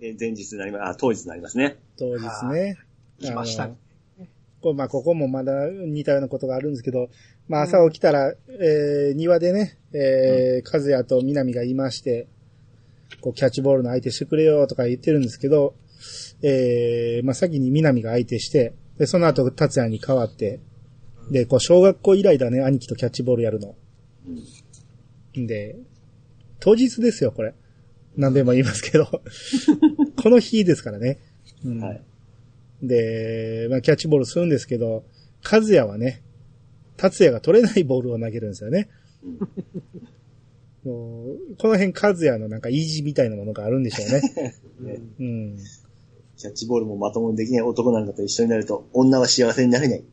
[0.00, 1.78] えー前日になります、あ、当日になりますね。
[1.98, 2.76] 当日ね。
[3.20, 3.70] 来ました。
[4.60, 7.08] こまあ、ここもまだ似たようなことがあるんですけど、
[7.48, 12.26] まあ、朝起きたら、えー庭でね、えー、和也と南がいまして、
[13.20, 15.74] こう、キャッチボールの相手してくれよとか言ってるんですけど、
[16.42, 20.60] えー、まあ、先に南が相手して、で、その後、達也に代わって、
[21.30, 23.74] で、こう、小学校以来だね、兄貴とキャッチボールやるの。
[25.38, 25.76] んで、
[26.60, 27.54] 当日ですよ、これ。
[28.16, 29.06] 何べも言いますけど。
[30.16, 31.18] この日ですからね。
[31.64, 32.02] うんはい。
[32.82, 35.04] で、まあ、キャッチボールするんですけど、
[35.44, 36.22] 和也はね、
[36.96, 38.88] 達也が取れないボールを投げるんですよね。
[40.84, 44.54] この辺和也のなんか意地みたいなものがあるんでしょうね。
[44.80, 45.56] ねうん。
[46.36, 50.04] キャッチボールもまともにできない男なんかと一緒になると、女は幸せになれない。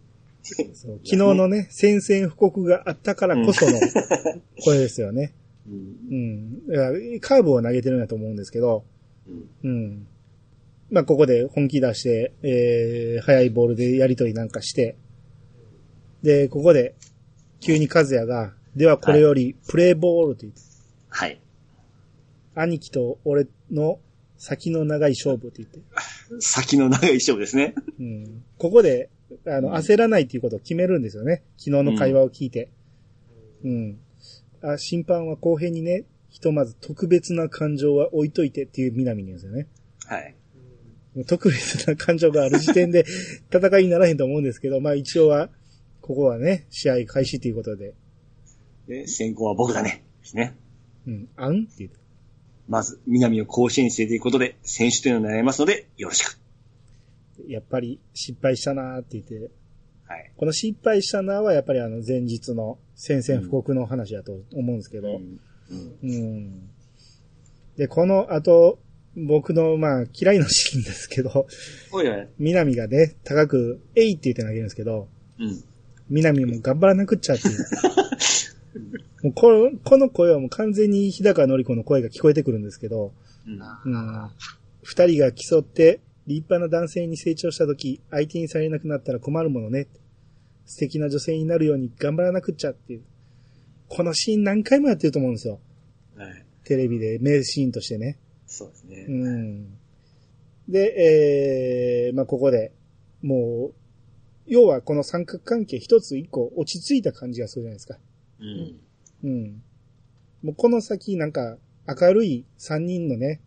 [0.43, 0.63] 昨
[1.03, 3.79] 日の ね、宣戦布告があったからこその、
[4.61, 5.33] これですよね。
[5.67, 6.61] うん
[7.13, 7.19] うん。
[7.19, 8.83] カーブを投げてるんだと思うんですけど、
[9.27, 10.07] うんうん。
[10.91, 14.95] まあ、ここで本気出して、えー、速いボールでやりとりなんかして、
[16.21, 16.95] で、ここで、
[17.59, 20.59] 急に和也が、ではこれより、プレイボールと言って、
[21.09, 21.39] はい。
[22.55, 23.99] 兄貴と俺の
[24.37, 25.79] 先の長い勝負って言って、
[26.39, 27.75] 先の長い勝負ですね。
[27.99, 28.43] うん。
[28.57, 29.09] ここで、
[29.47, 31.43] あの、焦らないっていうことを決めるんですよね。
[31.57, 32.69] 昨日の会話を聞いて。
[33.63, 33.99] うん。
[34.63, 39.67] あ、審判は公平にね、ひとまず特別な感情は置いといてっていう南に言うんですよね。
[40.05, 40.35] はい。
[41.27, 43.05] 特別な感情がある時点で
[43.53, 45.49] 戦いにならへんと思うんですけど、まあ一応は、
[46.01, 47.93] ここはね、試合開始ということで、
[48.87, 50.03] で、先行は僕だね。
[50.21, 50.55] ですね。
[51.07, 51.97] うん、あんって言って。
[52.67, 56.39] まず、南を甲子園に据えていくことで、選手というのを狙いますので、よろしく。
[57.47, 59.51] やっぱり失敗したなーって言って、
[60.07, 60.31] はい。
[60.35, 65.39] この失敗したなーはやっぱりあの前日の宣戦布告の話だと思うんですけど、うん
[65.69, 66.69] うんうん。
[67.77, 68.79] で、この後、
[69.15, 71.47] 僕のまあ嫌いなシーンですけど、
[71.91, 72.27] おいおい。
[72.39, 75.07] 南がね、高く、えいって言って投げるんですけど、
[75.39, 75.63] うん。
[76.09, 77.57] 南も頑張らなくっちゃっていう。
[79.23, 83.13] もうこのこの声はもう完全に日高のり子の声が聞こえてくるんですけど、
[83.47, 83.93] うん。
[83.93, 84.29] うん。
[84.81, 89.87] 二人が競って、立派な男性に成長した時、相手にされなくなったら困るものね。
[90.65, 93.03] 素敵な女性になるように頑張らなくっちゃっていう。
[93.89, 95.59] このシーン何回もやってると思うんですよ。
[96.15, 96.45] はい。
[96.63, 98.17] テレビで名シーンとしてね。
[98.47, 99.05] そうですね。
[99.07, 99.77] うん。
[100.69, 102.71] で、えー、まあ、ここで、
[103.21, 103.73] もう、
[104.45, 107.97] 要はこの三角関係一つ一個落ち着いた感じがするじゃないですか。
[108.39, 108.79] うん。
[109.23, 109.63] うん。
[110.43, 111.57] もうこの先なんか
[111.87, 113.41] 明るい三人のね、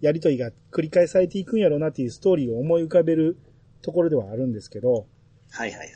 [0.00, 3.38] やりとりが繰り返されていくんやろうなっていうストーリーを思い浮かべる
[3.82, 5.06] ところではあるんですけど、
[5.50, 5.90] はいはいはい。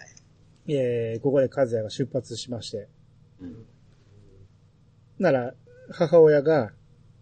[0.69, 2.89] えー、ここで和也が出発しまして、
[3.41, 3.67] うん。
[5.19, 5.55] なら、
[5.91, 6.73] 母親が、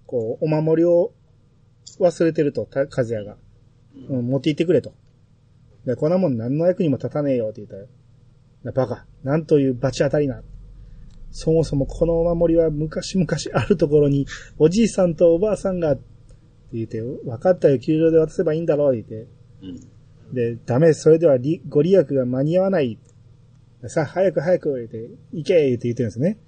[0.07, 1.13] こう、お守りを
[1.99, 3.37] 忘れてると、た和也が。
[4.09, 4.93] うん、持って行ってくれと。
[5.85, 7.87] で、こんなもん何の役にも立たねえよって言ったら、
[8.65, 10.43] なバカ、なんという罰当たりな。
[11.31, 14.27] そもそもこのお守りは昔々あるところに、
[14.59, 15.97] おじいさんとおばあさんが、
[16.73, 19.27] 言って、分かったよ、球場で渡せばいいんだろう、言って。
[19.63, 20.35] うん。
[20.35, 22.99] で、ダメ、それではりご利益が間に合わない。
[23.87, 26.39] さあ、早く早く、言って、行け言って言ってるんですね。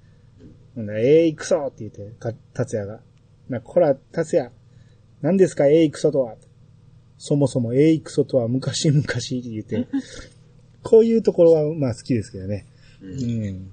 [0.74, 3.00] ほんならえい、クソって言って、か、達也が。
[3.48, 4.50] な、こら、達也、
[5.22, 6.36] 何ですか、えい、クソとは。
[7.18, 9.86] そもそも、えい、クソとは昔々って言って、
[10.82, 12.66] こういうところは、まあ好きですけどね。
[13.02, 13.06] う。
[13.06, 13.72] うんん。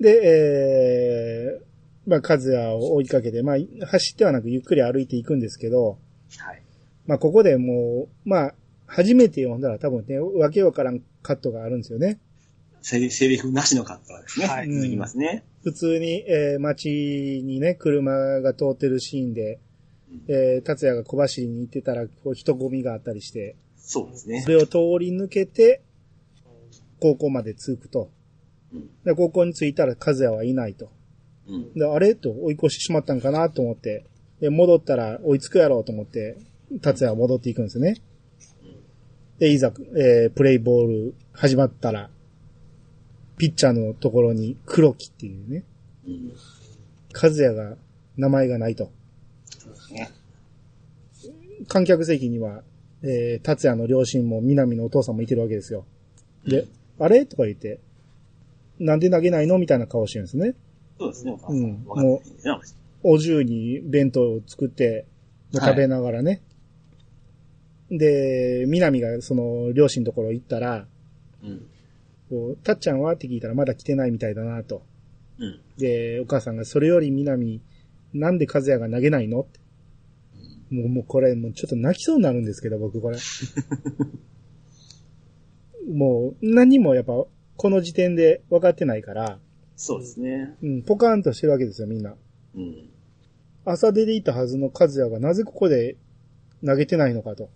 [0.00, 1.67] で、えー、
[2.08, 5.98] まあ、和也を追いかけて、まあ、走ってはなくゆっくり歩いていくんですけど、
[6.38, 6.62] はい。
[7.06, 8.54] まあ、ここでもう、まあ、
[8.86, 12.18] 初めて読んだら多分ね、わけわからんカットがあるんですよね。
[12.80, 14.46] セリセリフなしのカットがですね。
[14.46, 15.44] はい続きますね。
[15.62, 16.88] 普通に、えー街
[17.44, 19.60] にね、車が通ってるシーンで、
[20.28, 24.48] えー達也が小走りに行ってたら、こう人混みがあったりして、そうですねそ。
[24.48, 25.82] れを通り抜けて、
[27.00, 28.10] 高校まで着くと。
[28.72, 28.88] うん。
[29.04, 30.90] で、高校に着いたら和也はいないと。
[31.48, 31.72] うん。
[31.74, 32.14] で、あれ？
[32.14, 34.04] と追い越してしまったんかなと思って、
[34.40, 36.36] で、戻ったら追いつくやろうと思って、
[36.82, 37.96] 達也は戻っていくんですね。
[39.38, 42.10] で、いざ、えー、プレイボール始まったら、
[43.36, 45.64] ピッチャーのところに黒木っていうね、
[46.06, 46.32] うん。
[47.14, 47.76] 和也が
[48.16, 48.90] 名前がないと。
[49.58, 50.10] そうですね。
[51.68, 52.62] 観客席には、
[53.02, 55.86] えー、達也の両親も南のお父さんもいてるわけですよ。
[56.46, 56.66] で、
[56.98, 57.24] あれ？
[57.26, 57.78] とか言って、
[58.80, 59.58] なんで投げないの？
[59.58, 60.54] みたいな顔してるんですね。
[60.98, 61.84] そうですね、うんん。
[61.86, 65.04] わかんないですね、私お重に弁当を作って、はい
[65.54, 66.42] 食べながらね。
[67.90, 70.86] で、南がその両親のところ行ったら、
[71.42, 71.66] うん。
[72.28, 73.14] こう、たっちゃんは？
[73.14, 74.82] って聞いたらまだ来てないみたいだなと。
[75.38, 75.58] うん。
[75.78, 77.62] で、お母さんがそれより南、
[78.12, 79.40] なんで和也が投げないの？
[79.40, 79.58] って。
[80.70, 83.16] もう、もうこれ、もうちょっと泣きそうになるんですけど、僕これ。
[85.90, 87.14] もう、何もやっぱ、
[87.56, 89.38] この時点で分かってないから、
[89.78, 90.56] そうですね。
[90.60, 92.16] うん、ポカーンとしてるわけですよ、みんな。
[92.56, 92.90] うん。
[93.64, 95.96] 朝出ていたはずの和也がなぜここで
[96.66, 97.44] 投げてないのかと。
[97.44, 97.48] うん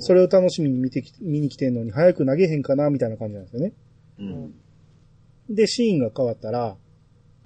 [0.00, 3.72] それを楽しみに見てき、見に来てんのに早く投げへんかな、みたいな感じなんですよね。
[4.18, 4.54] うん。
[5.48, 6.76] で、シーンが変わったら、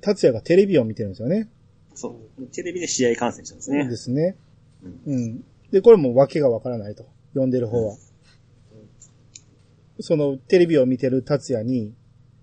[0.01, 1.51] 達也がテレビを見てるんですよね。
[1.95, 2.47] そう。
[2.47, 3.89] テレビで試合観戦したんですね。
[3.89, 4.37] ですね。
[4.83, 5.45] うんうん。
[5.71, 7.05] で、これも訳がわからないと。
[7.35, 7.97] 読んでる方は。
[10.01, 11.95] そのテレビを見てる達也に、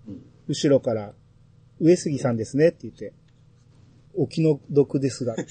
[0.08, 1.14] うん後ろから、
[1.80, 3.14] 上杉さんですねって言って、
[4.16, 5.36] お気の毒ですが。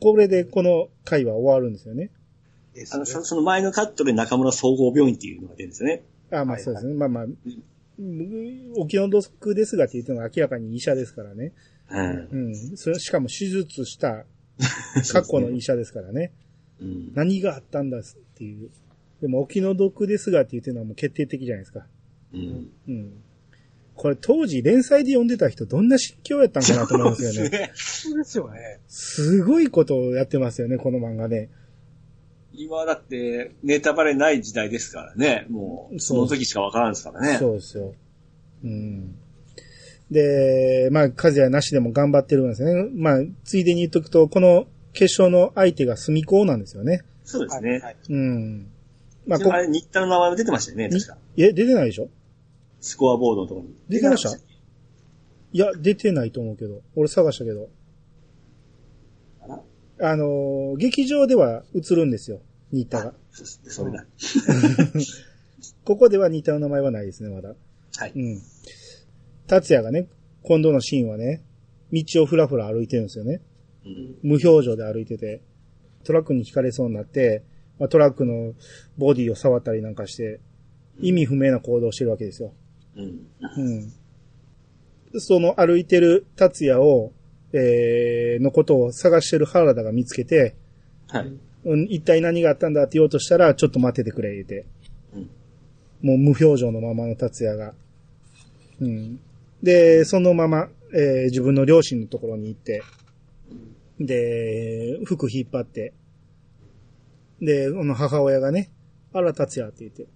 [0.00, 2.10] これでこの回は終わるんですよね。
[2.92, 6.02] あの、そその前のカットで中村総合病院っていうのが出るんですよね。
[6.30, 6.94] あまあはいそうですね。
[6.94, 7.34] まあまあ、うん
[8.76, 11.52] お気の毒ですがって言ってのは明らかに医者ですからね。
[11.90, 12.28] うん。
[12.30, 12.76] うん。
[12.76, 14.24] それしかも手術した
[15.12, 16.32] 過去の医者ですからね。
[16.80, 17.12] うん。
[17.14, 18.02] 何があったんだっ
[18.34, 18.70] ていう。
[19.20, 21.86] でも、お気の毒ですがって言ってるのはもう決定的じゃないですか。
[22.32, 22.70] うん。
[22.86, 23.12] うん。
[23.98, 27.48] これ当時連載で読んでた人どんな心境やったんかなと思いますよね。
[27.50, 27.70] ね。
[27.74, 28.78] そうですよね。
[28.86, 31.50] すごいことをやってますよね、この漫画ね。
[32.54, 35.46] 今だってネタバレない時代ですからね。
[35.50, 37.38] もう、その時しかわからんですからね。
[37.38, 37.94] そうですよ。
[38.64, 39.16] うん。
[40.10, 42.88] で、まあ、和也なしでも頑張ってるんですね。
[42.94, 47.02] まあ、ついでに言っとくと、この決勝の相手が隅子なんですよね。
[47.24, 47.78] そうですね。
[47.80, 47.96] はい。
[48.08, 48.66] うん。
[49.26, 51.18] まあ、こあれ、新田の名前も出てましたよね、確か。
[51.36, 52.08] え、出てないでしょ？
[52.80, 53.74] スコアボードのところに。
[53.88, 54.36] 出てました？
[54.36, 56.82] いや、出てないと思うけど。
[56.94, 57.68] 俺探したけど。
[60.00, 62.40] あのー劇場では映るんですよ。
[62.72, 63.14] 新田が。
[63.32, 64.06] それだ。
[65.84, 67.54] ここでは新田の名前はないですね、まだ。
[67.96, 68.12] はい。
[68.14, 68.40] うん。
[69.48, 70.08] 達也がね、
[70.42, 71.42] 今度のシーンはね、
[71.92, 73.40] 道をふらふら歩いてるんですよね。
[73.84, 74.18] うん。
[74.22, 75.40] 無表情で歩いてて、
[76.04, 77.42] トラックに引かれそうになって、
[77.78, 78.54] まあ、トラックの
[78.98, 80.40] ボディを触ったりなんかして、
[81.00, 82.52] 意味不明な行動をしてるわけですよ。
[85.18, 87.12] その歩いてる達也を、
[87.52, 90.56] えー、のことを探してる原田が見つけて、
[91.08, 91.32] はい。
[91.64, 94.66] うん、一体何があったんだって言おうとしたら、ちょっと待っててくれ、言うて。
[95.14, 95.30] うん
[96.00, 97.74] もう無表情のままの達也が。
[98.80, 99.18] うん。
[99.64, 102.84] で、そのまま、えー自分の両親のところに行って、
[103.98, 105.92] で、服引っ張って、
[107.42, 108.70] で、この母親がね、
[109.12, 110.06] あら、達也って言って。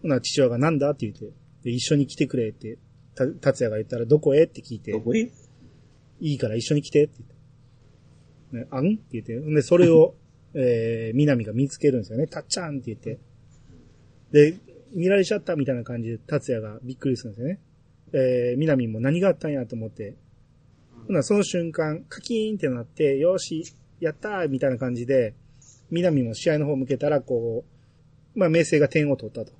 [0.00, 0.92] ほな、父親がなんだ？
[0.92, 2.78] って言って、で、一緒に来てくれって、
[3.14, 4.44] た達也が言ったら、どこへ？
[4.44, 5.20] って聞いてど、こへ？
[6.20, 7.14] いいから一緒に来てって
[8.52, 8.66] 言って。
[8.66, 8.94] ね、あん？
[8.94, 9.38] って言って。
[9.40, 10.14] で、それを、
[10.54, 12.28] えー、南が見つけるんですよね。
[12.28, 13.18] たっちゃんって言って。
[14.30, 14.56] で、
[14.94, 17.60] 見られちゃったみたいな感じで、達也がびっくりするんですよね。
[18.12, 20.14] えー、南も何があったんやと思って。
[21.08, 23.64] ほな、その瞬間、カキーンってなって、よーし、
[24.00, 25.34] やったーみたいな感じで、
[25.90, 27.64] 南も試合の方向けたら、こ
[28.34, 29.52] う、まあ、明星が点を取ったと。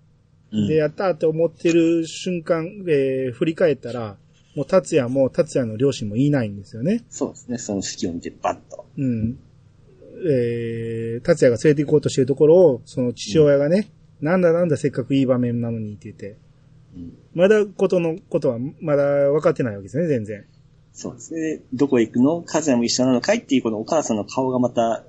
[0.54, 4.16] うんで、やったーって思ってる瞬間、えー、振り返ったら、
[4.54, 7.04] もう達也も達也の両親もいないんですよね。
[7.10, 7.58] そうですね。
[7.58, 8.86] その式を見てバッと。
[8.96, 9.38] うん。
[10.26, 13.90] えー、達也が連れて行こうとしてるところを、その父親がね、
[14.20, 16.36] なんだなんだせっかくいい場面なのにって言って、
[16.96, 17.18] うん。
[17.34, 20.44] まだことのことはまだ分かってないわけですね、全然。
[20.92, 21.62] そうですね。
[21.72, 22.42] どこへ行くの？
[22.42, 23.38] カズヤも一緒なのかい？
[23.38, 25.04] っていうこのお母さんの顔がまた、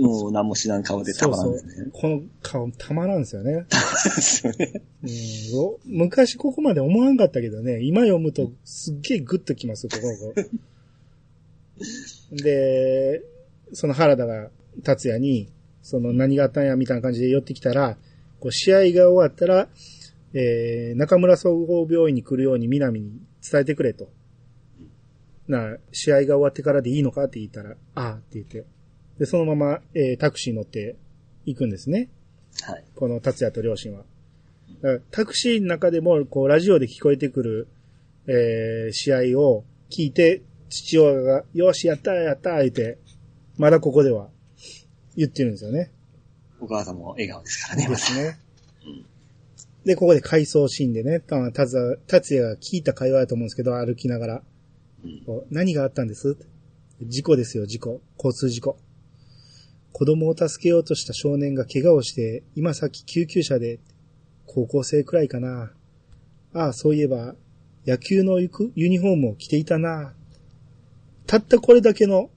[0.00, 1.90] もう何も知らん顔でたまらんですね。
[1.92, 3.66] この顔たまらんですよね。
[3.70, 4.82] ですよね。
[5.02, 5.10] うん
[5.56, 9.98] お昔ここまで思わんかったけどね、今読むとすっげえグッときますよ、こ
[10.34, 10.48] こ。
[12.32, 13.22] で、
[13.72, 14.50] その原田が
[14.82, 15.48] 達也に、
[15.82, 17.96] その何があったんやみたいな感じで寄ってきたら、
[18.40, 19.68] こう試合が終わったら、
[20.32, 24.08] えー、中村総合病院に来るように南に伝えてくれと。
[25.46, 28.64] な、試合が終わってからでいいのかって言ったら、ああって言って。
[29.18, 30.96] で、そのまま、えータクシー乗って
[31.44, 32.08] 行くんですね。
[32.62, 32.84] はい。
[32.94, 34.04] この達也と両親は。
[35.10, 37.68] タクシーの中でも、こう、ラジオで聞こえてくる、
[38.26, 42.98] えー試合を聞いて、父親が、よし、やったーやったー言って、
[43.56, 44.28] まだここでは
[45.16, 45.90] 言ってるんですよね。
[46.60, 47.88] お母さんも笑顔ですからね。
[47.88, 48.38] ですね
[48.84, 49.04] うん。
[49.84, 54.42] で、ここで回想シーンでね、た達也達也が聞いた会話だと思うんですけど、歩きながら、
[55.04, 56.36] うん何があったんです？
[57.02, 58.00] 事故ですよ、事故。
[58.16, 58.76] 交通事故。
[59.94, 63.78] 子供を助けようとした少年が怪我をして、今さっき救急車で、
[64.44, 65.70] 高校生くらいかな。
[66.52, 67.36] ああ、そういえば、
[67.86, 70.12] 野球のユニフォームを着ていたな。
[71.28, 72.28] たったこれだけの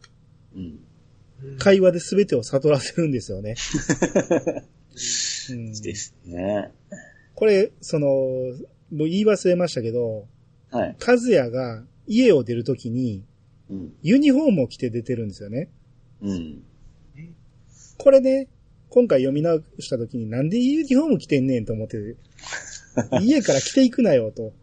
[0.56, 0.80] うん。
[1.58, 3.56] 会話で全てを悟らせるんですよね。
[5.50, 6.72] うんですね。
[7.34, 10.28] これ、その、もう言い忘れましたけど、
[10.70, 10.96] はい。
[11.00, 13.24] 和也が家を出るときに、
[13.72, 13.94] うん。
[14.04, 15.70] ユニフォームを着て出てるんですよね。
[16.22, 16.64] うん。
[17.98, 18.48] これね、
[18.90, 22.16] 今回読み直した時になんでユニフォーム着てんねんと思って、
[23.22, 24.54] 家から着ていくなよと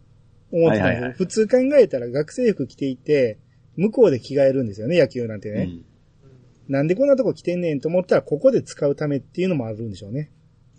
[0.51, 3.37] 思ってたんで普通考えたら学生服着ていて、
[3.75, 5.63] 向こうで着替えるんですよね、野球なんてね。
[5.63, 5.85] うん。
[6.67, 10.31] なんでこんなとこ着てんねんと思ったら、ここで使うためっていうのもあるんでしょうね。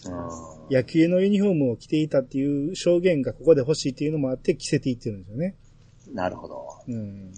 [0.04, 0.28] あ
[0.70, 5.56] 野球のユニフォームを着ていたっていう証言がここで欲しいっていうのもあって着せていってるんですよね。
[6.12, 6.66] ーなるほど。
[6.88, 7.32] うん。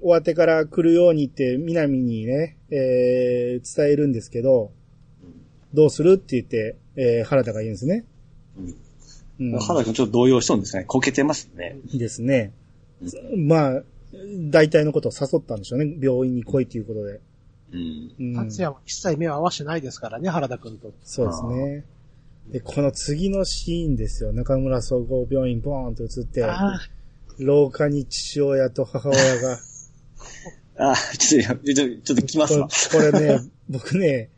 [0.00, 4.70] 終わってから来るようにって南にね、えー、伝えるんですけど、
[5.74, 8.04] どうするって言って、えー、原田が言うんですね。
[8.58, 9.52] うん。
[9.52, 9.60] うん。
[9.60, 10.84] 原田君ちょっと動揺しとんですね。
[10.84, 11.78] こけてますね。
[11.92, 12.52] ですね。
[13.36, 13.82] まあ、
[14.50, 15.96] 大体のことを誘ったんでしょうね。
[16.00, 17.20] 病院に来いということで。
[17.72, 18.12] うん。
[18.18, 18.34] うん。
[18.34, 20.92] 達也は一切目を合わしてないですからね、原田くんと。
[21.04, 21.84] そうですね。
[22.50, 24.32] で、この次のシーンですよ。
[24.32, 26.46] 中村総合病院ボーンと映って、
[27.38, 29.58] 廊下に父親と母親が、
[30.76, 32.68] あー、ちょっと、ちょっと、ちょっと来ますわ。
[32.92, 34.30] これね、僕ね、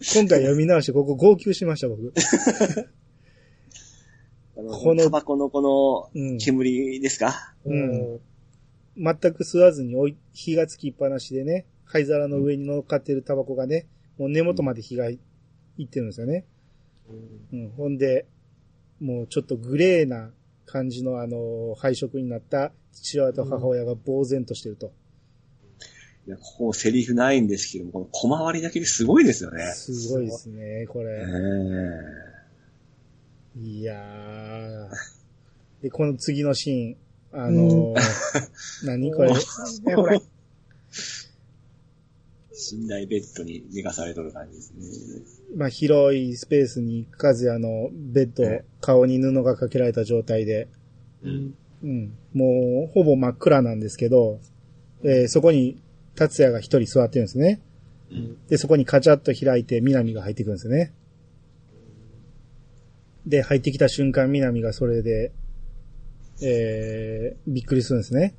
[0.00, 2.12] 今回読み直してここ号泣しました、僕。
[4.54, 8.20] このタバコのこうんの煙ですか、うん
[8.98, 15.18] 全く吸わずにおい火がつきっぱなしでね、灰皿の上に乗っかってるタバコがね、もう根元まで火がい
[15.82, 16.46] ってるんですよね。
[17.52, 18.26] うん、ほんで、
[18.98, 20.30] もうちょっとグレーな
[20.64, 24.92] 感じのあの、配色になった父親と母親が呆然としてると。
[26.26, 29.72] いや、ここセリフないんですけども、この小回りだけですごいですよね。
[29.74, 31.24] すごいですね、こえれ。
[33.56, 34.88] えいやー。
[35.82, 37.96] で、この次のシーン、あのー
[38.84, 39.34] 何 これ、
[42.72, 45.22] 寝台ベッドに寝かされとる感じですね。
[45.54, 50.66] まあ、広いスペースに和也のベッドえ、顔に布がかけられた状態で、
[51.22, 51.54] うん。
[51.82, 52.12] うん。
[52.32, 54.40] もう、ほぼ真っ暗なんですけど、
[55.04, 55.80] えーそこに、
[56.16, 57.60] 達也が一人座ってるんですね。
[58.10, 58.46] うん。
[58.48, 60.92] で、そこにカチャッと開いて、南が入ってくるんですよね。
[63.26, 65.32] で、入ってきた瞬間、南がそれで、
[66.42, 68.34] えー、びっくりするんですね。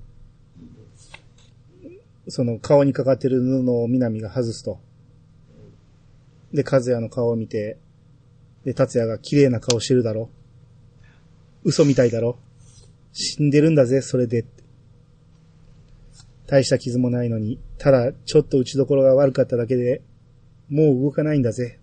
[2.30, 4.80] その顔にかかってる布を南が外すと。
[6.54, 7.78] で、和也の顔を見て、
[8.64, 10.30] で、達也が綺麗な顔してるだろ。
[11.64, 12.38] 嘘みたいだろ。
[13.14, 14.46] 死んでるんだぜ、それで。
[16.48, 20.02] 大した傷もないのに、ただ、ちょっと打ちどころが悪かっただけで、
[20.70, 21.80] もう動かないんだぜ。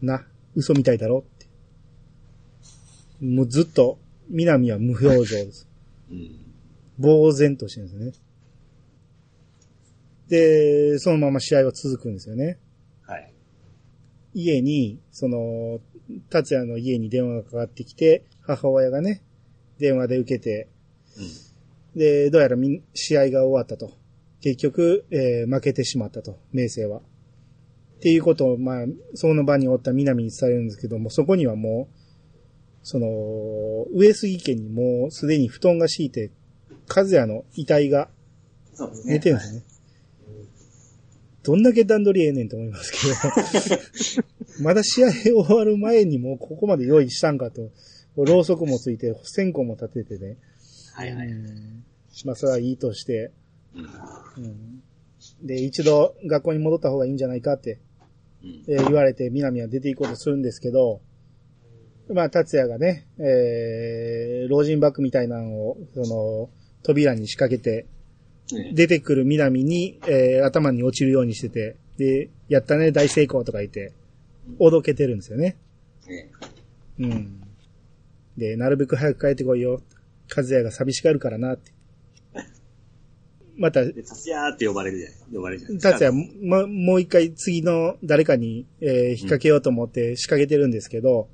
[0.00, 1.46] な、嘘みたいだろって。
[3.24, 3.98] もうずっと、
[4.28, 5.66] 南は無表情です。
[6.10, 6.48] うん。
[7.00, 8.28] 呆然としてるんですね。
[10.28, 12.58] で、そのまま試合は続くんですよね。
[13.06, 13.32] はい。
[14.34, 15.80] 家に、その、
[16.28, 19.22] 達也の家に電話がかかってきて、母親がね、
[19.78, 20.68] 電話で受けて、
[21.16, 21.47] うん。
[21.98, 23.92] で、どうやらみ試合が終わったと。
[24.40, 26.98] 結局、えー負けてしまったと、明星は。
[26.98, 27.02] っ
[28.00, 31.96] ていうことを、まあ、その場におった南に伝えるんですけども、そこにはもう、
[32.84, 36.30] その、上杉家にもうすでに布団が敷いて、
[36.88, 38.08] 和也の遺体が。
[39.04, 39.62] 寝てるんですね。
[41.42, 44.22] どんだけ段取りええねんと思いますけど。
[44.62, 47.70] まだ試合終わる前にもうここまで用意したんかと。
[48.16, 50.36] ろうそくもついて、線香も立ててね。
[50.98, 51.28] はいはい。
[51.28, 51.84] うん
[52.24, 53.30] まあ、それはいいとして、
[53.72, 54.44] うん。
[54.44, 54.82] うん
[55.42, 57.78] で、一度学校に戻った方がいいんじゃないかって、
[58.42, 58.64] うん。
[58.66, 61.00] えー言われて、南は出て行こうとするんですけど、
[62.12, 66.50] まあ、達也がね、えー、老人バッグみたいなのを、その、
[66.82, 67.86] 扉に仕掛けて、
[68.50, 73.92] ね出てくる南に、えー頭に落ちるようにしてて、で、やったね、大成功とか言って、
[74.58, 75.56] おどけてるんですよね。
[76.08, 76.30] ね
[76.98, 77.40] うん。
[78.36, 79.80] で、なるべく早く帰ってこいよ。
[80.34, 81.72] 和也が寂しがるからなって。
[83.56, 85.92] また、で、達也って呼ばれるじゃない呼ばれるじゃないですか。
[85.92, 91.28] 達也、も、もう一回次の誰かに、えー引っ掛けようと思って仕掛けてるんですけど、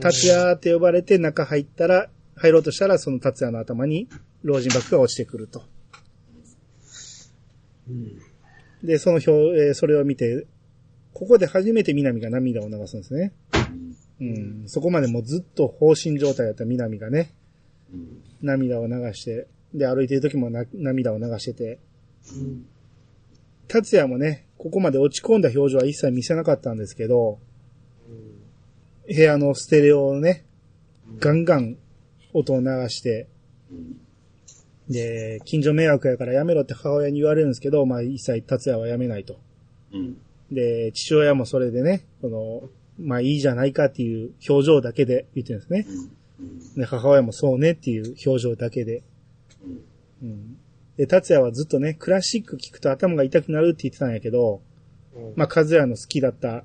[0.00, 4.08] 達也って呼ばれて中入ったら、入ろうとしたらその達也の頭に
[4.42, 5.62] 老人バッグが落ちてくると。
[7.88, 8.18] うん
[8.82, 10.46] で、その表、えーそれを見て、
[11.12, 13.32] ここで初めて南が涙を流すんですね。
[14.20, 14.26] うん。
[14.26, 14.68] うん。
[14.68, 17.41] そこまでもうずっと放心状態だった南がね、うん。
[18.40, 21.78] 涙を流して、で、歩いてる時もな涙を流してて、
[22.36, 22.66] うん
[23.72, 27.38] 達也もね、ここまで落ち込んだ表情は一切見せなかったんですけど、
[29.06, 30.44] 部屋のステレオをね、
[31.18, 31.78] ガンガン
[32.34, 33.28] 音を流して、
[33.70, 33.96] うん。
[34.88, 39.40] で、近所迷惑やからやめろって母親に言われるんですけど、まあ一切達也はやめないと。
[39.92, 40.18] うん。
[40.50, 42.68] で、父親もそれでね、その、
[42.98, 45.86] まあいいじゃないかっていう表情だけで言ってるんですね。
[45.88, 46.10] うん。
[46.76, 49.02] で、母親もそうねっていう表情だけで。
[50.22, 50.28] うん。
[50.28, 50.56] うん。
[50.96, 54.62] で、達也はずっとね、クラシック聴くと頭が痛くなるって言ってたんやけど、
[55.14, 56.64] うんまあ、和也の好きだった、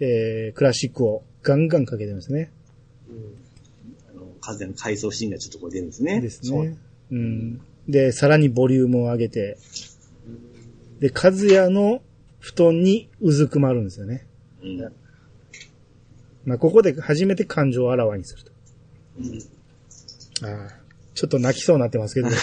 [0.00, 2.52] えー、クラシックをガンガンかけてるんですね。
[3.08, 3.34] うん
[4.10, 6.20] あの、風の回想シーンがちょっとこう出るんですね。
[6.20, 6.76] ですそうね。
[7.10, 7.60] うん。
[7.88, 9.58] で、さらにボリュームを上げて、
[11.00, 12.02] で、和也の
[12.38, 14.26] 布団にうずくまるんですよね。
[14.62, 14.92] うん。
[16.44, 18.49] まあ、ここで初めて感情をあらわにすると。
[20.42, 20.48] うん。
[20.48, 20.70] ああ、
[21.14, 22.28] ちょっと泣きそうになってますけど。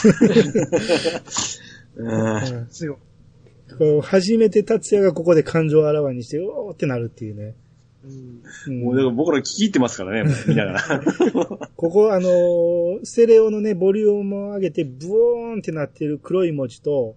[3.78, 7.56] こう初めて達也がここで感情をあらわにして、おーってなるっていうね。
[8.04, 8.42] うん。
[8.68, 8.84] うん。
[8.84, 10.82] もうだから僕ら聞き入ってますからね、 見ながら。
[11.76, 17.16] ここ、あのーステレオのね、ボリュームを上げて、ブオーンってなってる黒い文字と、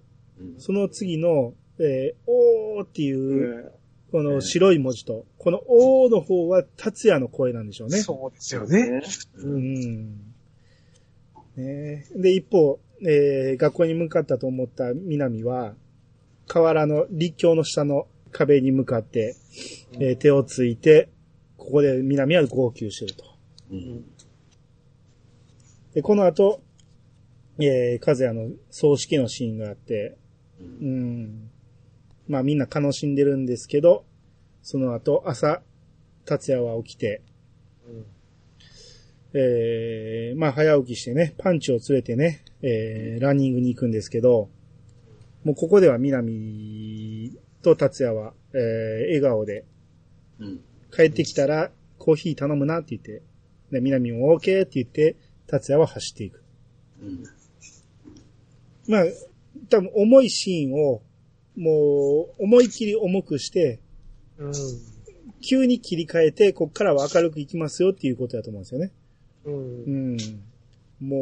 [0.59, 3.73] その次の、えー、おーっていう、
[4.11, 7.99] この白い文字と、このおーの方は達也の声なんでしょうね。
[7.99, 8.90] そうですよね。
[8.90, 9.02] ね
[9.37, 10.17] うん。
[11.57, 15.75] ねで、一方、えー学校に向かったと思った南は、
[16.47, 19.37] 河原の立教の下の壁に向かって、
[19.95, 21.09] えー手をついて、
[21.57, 23.25] ここで南は号泣してると。
[23.71, 24.05] うん
[25.95, 26.62] で、この後、
[27.59, 30.17] えー、和也の葬式のシーンがあって、
[30.61, 31.50] うん。
[32.31, 34.05] まあみんな楽しんでるんですけど、
[34.63, 35.63] その後、朝、
[36.25, 37.23] 達也は起きて、
[39.33, 44.49] えー、まあ早起きしてね、パンチを連れてね、えー、ランニングに行くんですけど、
[45.43, 49.65] もうここでは南と達也は、えー、笑顔で、
[50.39, 50.61] うん。
[50.93, 53.23] 帰ってきたらコーヒー頼むなって言って、
[53.73, 55.17] で、南も OK って言って、
[55.49, 56.45] 達也は走っていく。
[57.03, 57.25] うん。
[58.87, 59.05] まあ、
[59.69, 61.03] 多分重いシーンを、
[61.61, 63.81] もう、思い切り重くして、
[64.38, 64.52] うん。
[65.43, 68.90] 急に切り替えて、こっからは明るくいきますよっていうことだと思うんですよね。
[69.45, 69.50] う。
[69.50, 70.19] うんん。
[71.00, 71.19] も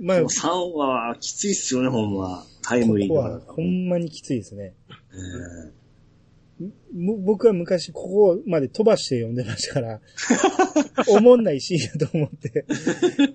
[0.00, 2.42] う、まあ、こ3話はきついっすよね、ほんま。
[2.62, 4.72] タイムリーこだはほんまにきついですね。
[5.12, 5.80] うん
[6.92, 10.00] む僕は昔ここまで飛ばして読んでましたから、
[11.08, 12.66] おもんないシーンだと思って、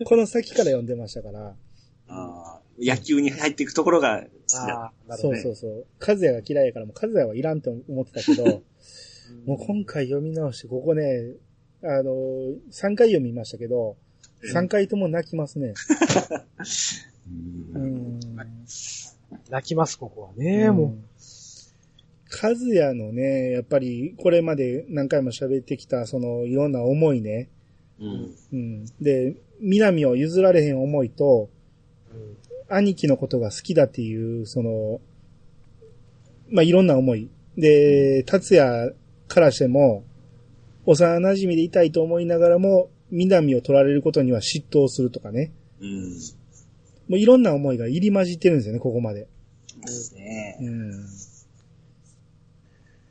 [0.06, 1.56] この先から読んでましたから、
[2.08, 4.76] あー野球に入っていくところが好きだ。
[4.76, 5.86] ああ、なるほどそうそうそう。
[6.00, 8.64] 和也が嫌いやから、もう和也はいらんと思ってたけど、
[9.46, 11.34] もう今回読み直して、ここね、
[11.84, 12.12] あの、
[12.72, 13.98] 3回読みましたけど、
[14.54, 15.74] 3回とも泣きますね。
[17.28, 17.30] う
[17.80, 18.20] んうん。
[19.50, 21.06] 泣きます、ここはね、もうん
[22.42, 27.50] 和也のね、やっぱりこれまで何回も喋ってきた、そのいろんな思いね。
[28.00, 28.36] うん。
[28.52, 28.86] うん。
[29.02, 31.50] で、南を譲られへん思いと、
[32.70, 35.00] 兄貴のことが好きだっていう、その、
[36.50, 37.30] まあ、いろんな思い。
[37.58, 38.96] で、達也
[39.28, 40.04] からしても、
[40.86, 45.52] 幼馴染でいたいと思いながらも、南を取られることには嫉妬をするとかね。
[45.80, 46.12] うん。
[47.08, 49.28] もういろんな思いが入り混じってるんですよね、ここまで。
[49.82, 50.58] ですね。
[50.62, 50.92] うん。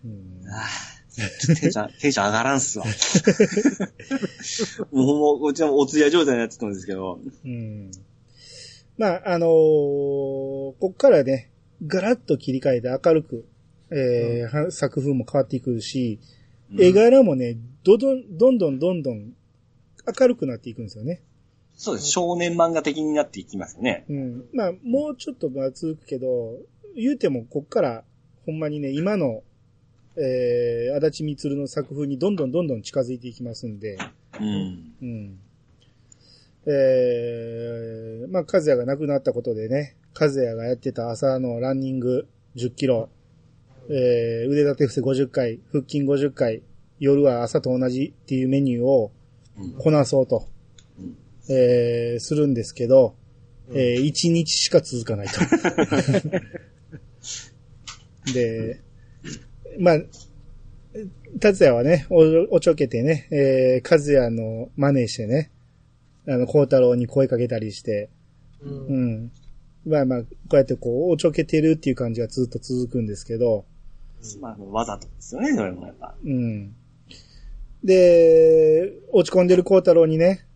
[0.04, 0.94] うんあー
[1.60, 2.84] テンション、 テンション上がらんっすわ。
[4.90, 7.20] もうほんま、こっちはもうお通夜状態になってたんですけど。
[7.44, 7.90] うん。
[8.96, 11.50] まあ、あのーこっからね、
[11.86, 13.46] ガラッと切り替えて明るく、
[13.90, 16.20] えーは作風も変わっていくし、
[16.78, 19.32] 絵柄もね、どどん、どんどんどんどん
[20.18, 21.22] 明るくなっていくんですよね。
[21.76, 22.08] そうです。
[22.08, 24.04] 少年漫画的になっていきますよね。
[24.08, 24.44] うん。
[24.52, 26.58] まあ、もうちょっとが続くけど、
[26.94, 28.04] 言うてもこっから、
[28.46, 29.42] ほんまにね、今の、
[30.16, 33.98] えー、足立みつるの作風にどんどんどんどん近づいていきますんで、
[34.40, 34.94] うん。
[35.02, 35.38] うん。
[36.66, 43.10] えー、まあ、和也が亡くなったことでね、和也がやってた朝のランニング10キロ、
[43.90, 46.62] えー、腕立て伏せ50回、腹筋50回、
[46.98, 49.12] 夜は朝と同じっていうメニューを
[49.58, 49.72] うん。
[49.74, 50.46] こなそうと、
[50.98, 51.16] うん。
[51.48, 53.14] えー、するんですけど、
[53.70, 55.34] えー、1日しか続かないと。
[58.32, 58.80] で、
[59.78, 59.98] まあ、
[61.40, 65.50] 達也はね、お、おちょけてね、えー、和也の真似してね、
[66.26, 68.10] あの、孝太郎に声かけたりして、
[68.62, 68.68] う。
[68.68, 69.32] うんん。
[69.86, 73.66] まあまあ、こうやってこう、おちょけてるっていう感じがずっと続くんですけど、
[74.40, 76.14] まあ、わざとですよね、それもやっぱ。
[76.24, 76.74] うん。
[77.82, 80.46] で、落ち込んでる孝太郎にね、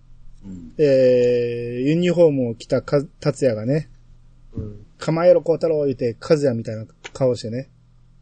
[0.45, 0.73] うん。
[0.79, 3.91] えー、ユニフォームを着たか達也がね、
[4.55, 4.87] うん。
[4.97, 7.69] 構えろ孝太郎言うて、和也みたいな顔してね、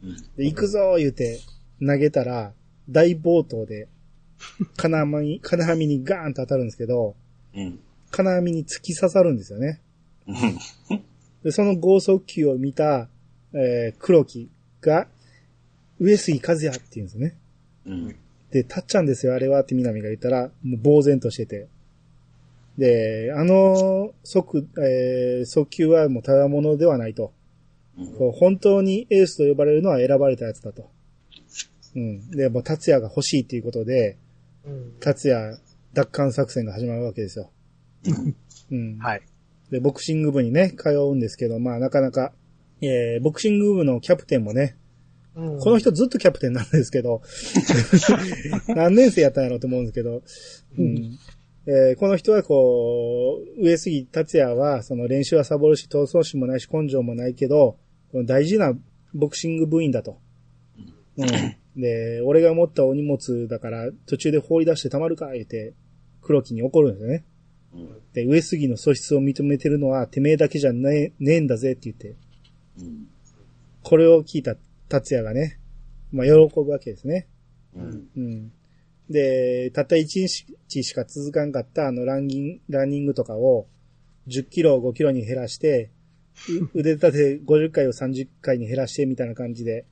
[0.03, 0.15] うん。
[0.35, 1.39] で、行くぞ言うて、
[1.79, 2.53] 投げたら、
[2.89, 3.87] 大暴投で、
[4.75, 7.15] 金網に、金網にガーンと当たるんですけど、
[7.55, 7.79] うん。
[8.11, 9.81] 金網に突き刺さるんですよね。
[10.27, 10.37] うん。
[11.43, 13.09] で、その剛速球を見た、
[13.53, 14.49] えー、黒木
[14.81, 15.07] が、
[15.99, 17.37] 上杉和也って言うんですよね。
[17.85, 18.15] うん。
[18.51, 21.67] で、たっちゃんですよ、あれはって南が言ったら、もう呆然としてて、
[22.77, 27.33] で、あの速、えー速球はもうただものではないと。
[27.97, 30.91] うんこう本当にエースと呼ばれるのは選ばれたやつだと。
[31.95, 32.29] うん。
[32.29, 34.17] で、もう達也が欲しいっていうことで、
[34.63, 34.93] うん。
[34.99, 35.57] 達也
[35.97, 37.49] 奪還作戦が始まるわけですよ。
[38.71, 38.97] うん。
[38.99, 39.21] はい。
[39.71, 42.33] で、ボクシング部にね、通うんですけど、まあなかなか、
[42.81, 44.77] えー、ボクシング部のキャプテンもね、
[45.35, 47.21] うんこの人ずっとキャプテンなんですけど、
[48.75, 50.23] 何年生やったんやろうと思うんですけど、
[50.77, 51.17] うん。
[51.67, 57.77] えーこの人はこう、上杉達也は、その練習はサボるし、闘争心もないし、根性もないけど、
[58.11, 58.77] この大事な
[59.13, 60.19] ボクシング部員だと。
[61.17, 61.81] うん。
[61.81, 65.73] で、俺が持ったお荷物だから、途中で放り出してたまるか言って、
[66.27, 67.25] 黒木に怒るんですよね。
[67.73, 72.15] うんで、上杉の素質を認めてるのは、てめえだけじゃねえねえんだぜって言って、
[72.79, 73.07] うん
[73.83, 74.57] これを聞いた
[74.89, 75.59] 達也がね、
[76.11, 77.25] まあ、喜ぶわけですね。
[77.73, 78.51] うんうん。
[79.09, 80.27] で、たった1
[80.67, 83.67] 日しか続かんかったあのランニング、ランニングとかを
[84.27, 85.91] 10キロ、5キロに減らして、
[86.73, 89.85] う腕立て50回を30回に減らしてみたいな感じで、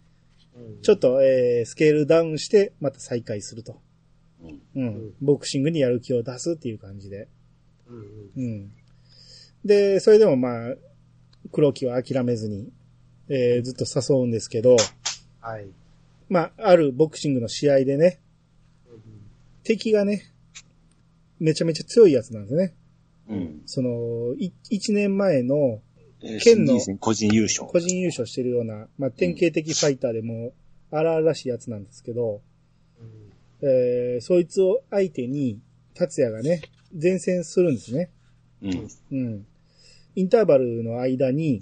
[0.81, 3.79] ちょっと、えースケールダウンしてまた再開すると。
[4.75, 5.13] うんうん。
[5.21, 7.27] ボクシングにやる気を出すっていう感じで。
[8.35, 8.71] うん。
[9.63, 10.75] で、それでもまあ、
[11.51, 12.71] 黒木は諦めずに、
[13.27, 14.75] えーずっと誘うんですけど、
[15.41, 15.67] はい。
[16.29, 18.19] まあ、あるボクシングの試合でね、
[19.63, 20.31] 敵がね、
[21.39, 22.75] めちゃめちゃ強いやつなんですね。
[23.27, 25.81] うんその、い1年前の
[26.21, 27.67] えー県の個人優勝。
[27.67, 30.53] 個人優勝してるような、まあ、典型的ファイターでも、
[30.91, 32.41] 荒々しいやつなんですけど、
[33.61, 35.59] えー、そいつを相手に、
[35.93, 36.61] 達也がね、
[37.01, 38.09] 前線するんですね。
[38.61, 38.87] うん。
[39.11, 39.45] うん。
[40.15, 41.61] インターバルの間に、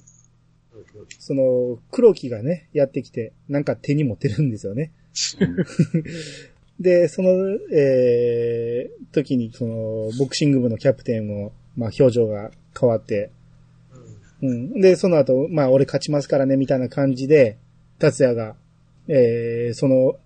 [1.19, 4.91] その、黒木がね、やってきて、なんか手に持ってるんですよね。
[6.79, 7.29] で、その、
[7.71, 13.31] えー、時に、その、ボクシング部のキャプテンも、まあ、表情が変わって、
[14.41, 14.81] うん。
[14.81, 17.57] で、その後、まあ、俺勝ちますからね、みたいな感じで、
[17.99, 18.55] 達也が、
[19.07, 20.17] えー、その、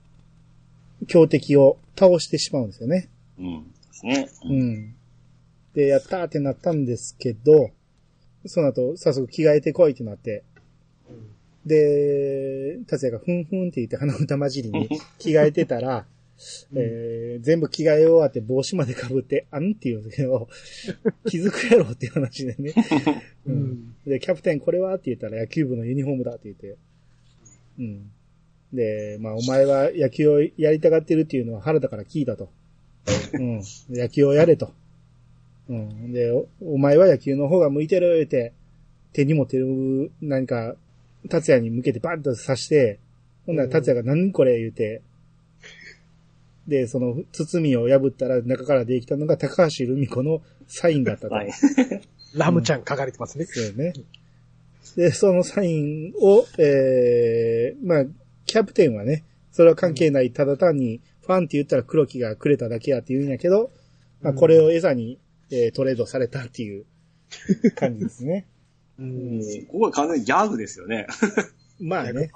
[1.07, 3.09] 強敵を倒してしまうんですよね。
[3.39, 3.63] うん。
[3.63, 4.29] ですね。
[4.45, 4.53] う。
[4.53, 4.95] ん。
[5.73, 7.69] で、やったーってなったんですけど、
[8.45, 10.43] その後、早速着替えてこいってなって、
[11.65, 14.87] で、達也がふんふんって言って鼻歌混じりに
[15.19, 16.07] 着替えてたら、
[16.75, 20.47] えー全部着替え終わって帽子まで被って、あんって言うんですけど、
[21.27, 22.73] 気づくやろっていう話でね。
[23.45, 23.95] ううんん。
[24.05, 24.95] で、キャプテンこれは？
[24.95, 26.77] って言ったら野球部のユニフォームだって言って。
[27.79, 28.11] うん。
[28.73, 32.49] で、まあお前は野球をやりたがってるっていうのは原田から聞いたと。
[33.33, 33.61] うん。
[33.89, 34.73] 野球をやれと。
[35.69, 36.11] うん。
[36.11, 38.53] で、おお前は野球の方が向いてるって、
[39.13, 40.75] 手に持ってる何か、
[41.29, 42.99] 達也に向けてバンと刺して、
[43.45, 44.59] ほんなら達也が何これ？
[44.59, 45.01] 言うて、
[46.67, 51.35] で、その包みを破ったら中からできたのが高橋留美子のサインだったと。
[51.35, 51.51] はい。
[52.35, 53.45] ラムちゃん書かれてますね。
[53.45, 53.93] そうよね。
[54.95, 58.05] で、そのサインを、えー、まあ、
[58.47, 63.71] キャプテンはね、それは関係ない、ただ単に、ファンって言ったら黒木がくれただけやって言うんやけど、
[64.21, 65.19] まあ、これを餌に、
[65.51, 66.85] えートレードされたっていう
[67.75, 68.47] 感じですね。
[68.99, 69.41] うん。
[69.67, 71.07] ここは完全にギャグですよね。
[71.79, 72.31] まあね。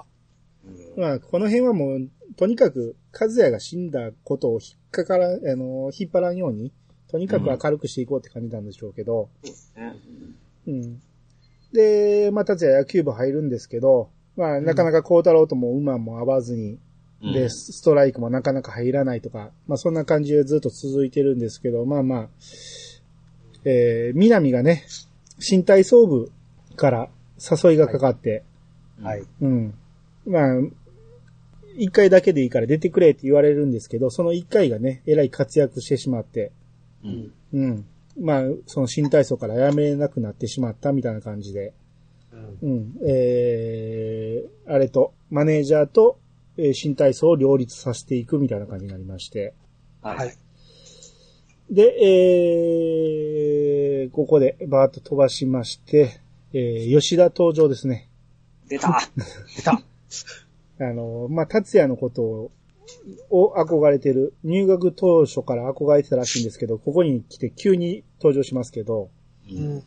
[0.65, 1.01] うん。
[1.01, 6.71] まあ、この辺はもう、とにかく、和也が死んだことを引っかから、あの、引っ張らんように、
[7.07, 9.29] とにかく明るくしていこうって感じなんでしょうけど、
[9.75, 9.95] ね。
[10.67, 11.01] うん。
[11.73, 16.77] で、まあ、達也野球部入るんですけど、まあ、なかなか孝太郎とも馬も合わずに、
[17.23, 22.29] うんで、ストライクもなかなか入らないとか、まあ、そんな感じでずっと続いてるんですけど、まあまあ、
[23.63, 24.85] えー、南がね、
[25.39, 26.31] 新体操部
[26.75, 28.43] から誘いがかかって、
[29.01, 29.23] はい。
[29.41, 29.73] うん。
[30.25, 30.55] まあ、
[31.77, 36.51] 一回だけでいいから出てくれって言われるんですけど、その一回がね、えらい活躍してしまって、
[37.03, 37.31] うん。
[37.53, 37.85] うん。
[38.19, 41.73] まあ、その新体操からやめれなくなってしまったみたいな感じで、
[42.61, 42.95] うん。
[43.07, 46.19] えー、あれと、マネージャーと、
[46.57, 49.53] えー新体操を両立させていくみたいな感じになりまして。
[50.01, 51.73] ははいい。
[51.73, 56.21] で、えー、ここでバーッと飛ばしまして、
[56.53, 58.09] えー、吉田登場ですね。
[58.67, 58.99] 出た
[59.55, 59.81] 出た。
[60.79, 62.51] あの、まあ、達也のことを、
[63.29, 69.09] を憧れてる、入学当初から憧れてたらしいんですけど、ここに来て急に登場しますけど、
[69.49, 69.55] う。
[69.55, 69.83] うんん。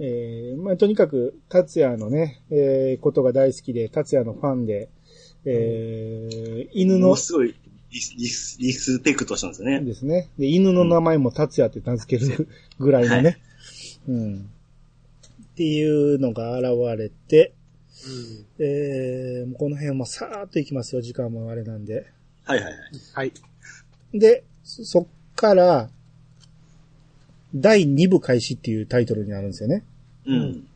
[0.00, 4.88] えーまあ、とにかく、達也のね、えーことが大好きで、達也のファンで、
[5.44, 7.54] えー犬のもの、すごい
[7.90, 9.80] リス、リス、リスペクトしたんですよね。
[9.80, 10.28] ですね。
[10.38, 13.38] で、犬の名前も達也って名付けるぐらいのね、
[14.06, 14.50] はうん。
[15.42, 17.54] っていうのが現れて、
[18.58, 22.06] えー、もうこの辺もさーっといきますよ、時間もあれなんで。
[22.44, 22.74] はいはいはい。
[23.14, 23.32] はい。
[24.12, 25.90] で、そそっから、
[27.54, 29.84] 第2部開始っていうタイトルになるんですよね。
[30.26, 30.66] うん。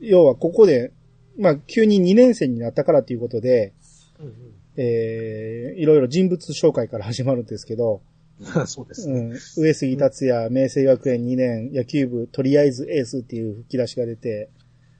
[0.00, 0.92] 要はここで、
[1.38, 3.72] まあ、急に2年生になったからっていうことで、
[4.18, 4.34] うんうん
[4.76, 8.00] えー、いろいろ人物紹介から始まるんですけど、
[8.66, 9.20] そうですね。
[9.20, 14.48] うん、上杉達也、明星学園2年、野球部、とりあえずエースっていう吹き出しが出て、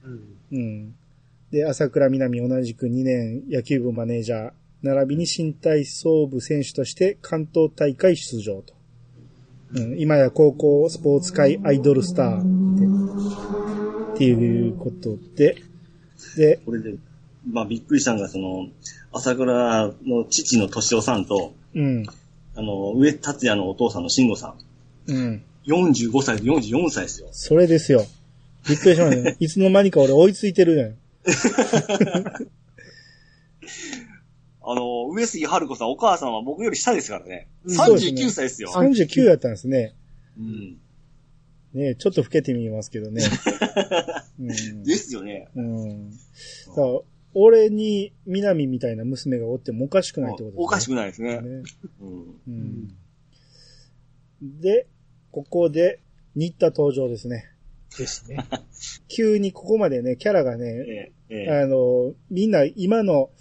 [0.05, 0.95] うんうん。
[1.51, 4.51] で、朝倉みなみ同じく2年、野球部マネージャー、
[4.83, 8.73] 並びに新体操部選手として関東大会出場と。
[9.75, 12.39] うん、今や高校スポーツ界アイドルスター
[14.13, 15.57] っていうことで、
[16.37, 16.95] で、これで、
[17.51, 18.67] まあびっくりしたのが、その、
[19.11, 22.05] 朝倉の父の敏夫さんと、うん、
[22.55, 24.53] あの、上達也のお父さんの慎吾さ
[25.07, 25.11] ん。
[25.11, 25.43] うん。
[25.65, 27.27] 45歳と44歳ですよ。
[27.31, 28.05] それですよ。
[28.67, 29.37] びっくりしましたね。
[29.39, 30.95] いつの間にか俺追いついてるね。
[34.65, 37.49] あの、上杉春子さん、お母さんは僕より下ですからね。
[37.65, 38.71] うんそうですね39歳ですよ。
[38.73, 39.95] 39やったんですね。
[40.37, 40.77] うん。
[41.73, 43.23] ねちょっと老けて見えますけどね。
[44.39, 45.49] うんですよね。
[45.55, 46.11] うん。
[46.11, 46.15] だ
[46.75, 46.99] から
[47.33, 50.63] 俺に南みたいな娘がおってもおかしくないってことですね。
[50.63, 51.41] おかしくないですね。
[51.41, 51.63] ね。
[52.01, 52.41] うん。
[52.47, 52.95] うん。
[54.61, 54.87] で、
[55.31, 55.99] ここで、
[56.35, 57.49] 新田登場ですね。
[57.97, 58.37] ですね。
[59.07, 61.49] 急にここまでね、キャラがね、ええ、ええ。
[61.63, 63.31] あの、みんな今の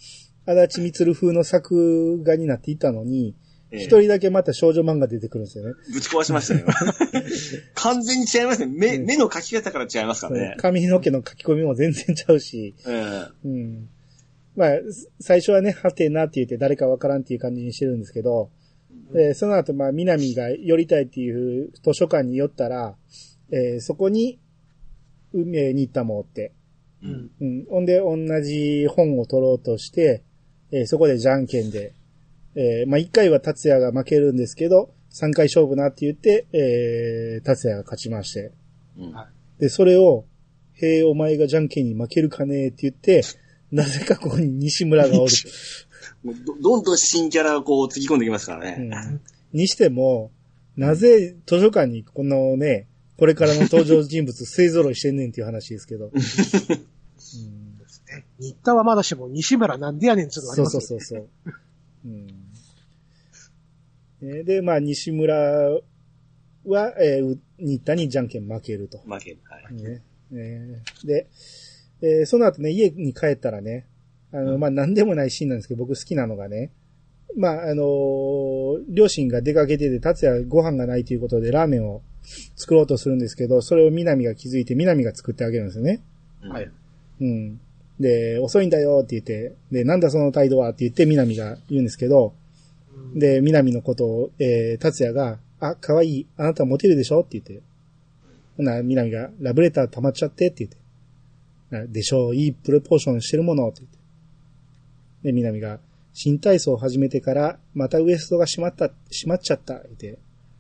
[0.47, 3.35] 足立みつる風の作画になっていたのに、
[3.71, 5.73] ええ一人だけまた少女漫画出てくるんですよね。
[5.95, 6.65] ぶち壊しましたね。
[7.75, 8.67] 完全に違いますね。
[8.67, 10.57] 目、うん目の描き方から違いますからね。
[10.59, 13.89] 髪の毛の書き込みも全然ちゃうし、えうん。
[14.57, 14.71] まあ、
[15.21, 18.51] 最初はね、はてなって言って誰かわからんっていう感じにしてるんですけど、
[19.15, 22.95] えーその後、まあ、南が寄りたいっていう図書館に寄ったら、
[23.51, 24.39] えーそこに、
[25.33, 26.53] 海に行ったもって、
[27.03, 27.07] え。
[27.07, 27.31] うん。
[27.41, 27.65] うん。
[27.71, 30.23] ほんで、同じ本を取ろうとして、
[30.73, 31.93] えーそこでじゃんけんで、
[32.55, 38.53] えーまあ、1回は達也が負けるんですけど、3回勝負なって言って、えー、達也が勝ちまして、
[38.99, 39.15] うん
[39.59, 40.25] で、それを、
[40.75, 43.23] へえ、お前がじゃんけんに負けるかねって言って、
[43.71, 45.33] なぜかここに西村がおる。
[46.25, 48.77] もうどどんどん新キャラがこう、つぎ込んできますからね。
[48.79, 49.21] うん、
[49.53, 50.33] にしても、
[50.77, 56.11] なぜ図書館にこのね、これからの登場人物 勢揃いしてんねんっていう話ですけど。
[58.43, 60.73] 新田はまだしも西村なんでやねんっていうのがあります。
[60.73, 61.29] そうそうそう。
[62.07, 62.43] うん
[64.45, 65.35] で、まあ、西村
[66.65, 68.99] は、えー、新田にじゃんけん負けると。
[68.99, 69.39] 負ける。
[69.45, 69.75] はい。
[69.75, 71.27] ねねで、
[72.01, 73.87] えーその後ね、家に帰ったらね、
[74.33, 76.71] あの、まあ、なんでもないシーンなんですけど、僕好きなのがね、
[77.37, 82.03] まあ、あのー両親が出かけてて、達也ご飯がないということでラーメンを
[82.57, 86.01] 作ろうとするんですけど、それを南が気づいて、南が作ってあげるんですよね。
[86.43, 86.71] はい。
[87.21, 87.61] うん。
[88.01, 97.63] で、遅いんだよって言って、で、なんだその態度はって言って南が言うんですけど、うんで、南のことを、えー、達也が、あ、可愛い、あなたモテるでしょって言って。
[98.57, 100.77] ほな、南が、ラブレター溜まっちゃってって言って。
[101.71, 103.99] なでしょう、いいプロポーションしてるものって言って。
[105.25, 105.79] で、南が、
[106.15, 110.19] 新体操を始めてから、またウエストが閉まった、閉まっちゃった、言って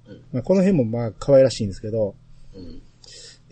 [0.08, 0.22] うん。
[0.32, 2.14] まあ、この辺もまあ、可愛らしいんですけど、
[2.54, 2.82] うん。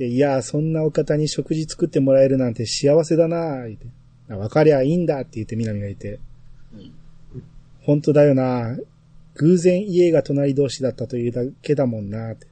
[0.01, 3.87] で、いやー、そんなお方に食事作ってもらえるなんて幸せだなー、言って。
[4.31, 6.19] あ分かりゃいいんだって言って南が言って。
[6.73, 6.93] うん。
[7.83, 8.79] 本当だよな
[9.35, 12.47] 偶然家が隣同士だったというだけだもんなって。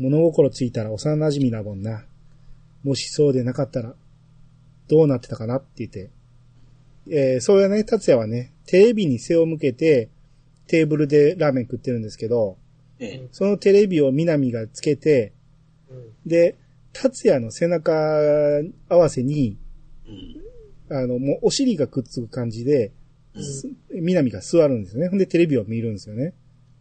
[0.00, 2.06] 物心ついたら幼馴染だもんな。
[2.82, 3.94] もしそうでなかったら、
[4.88, 6.10] どうなってたかなって言って。
[7.08, 10.08] えー、そうやね、達也はね、テレビに背を向けて、
[10.66, 12.56] テーブルでラーメン食ってるんですけど、
[12.98, 13.28] ええ。
[13.30, 15.32] そのテレビを南がつけて、
[15.88, 16.56] うんで、
[16.94, 17.92] 達也の背中
[18.88, 19.58] 合わせに、
[20.88, 20.96] うん。
[20.96, 22.92] あの、もうお尻がくっつく感じで、
[23.34, 25.08] うんす南が座るんですよね。
[25.08, 26.34] ほんでテレビを見るんですよね。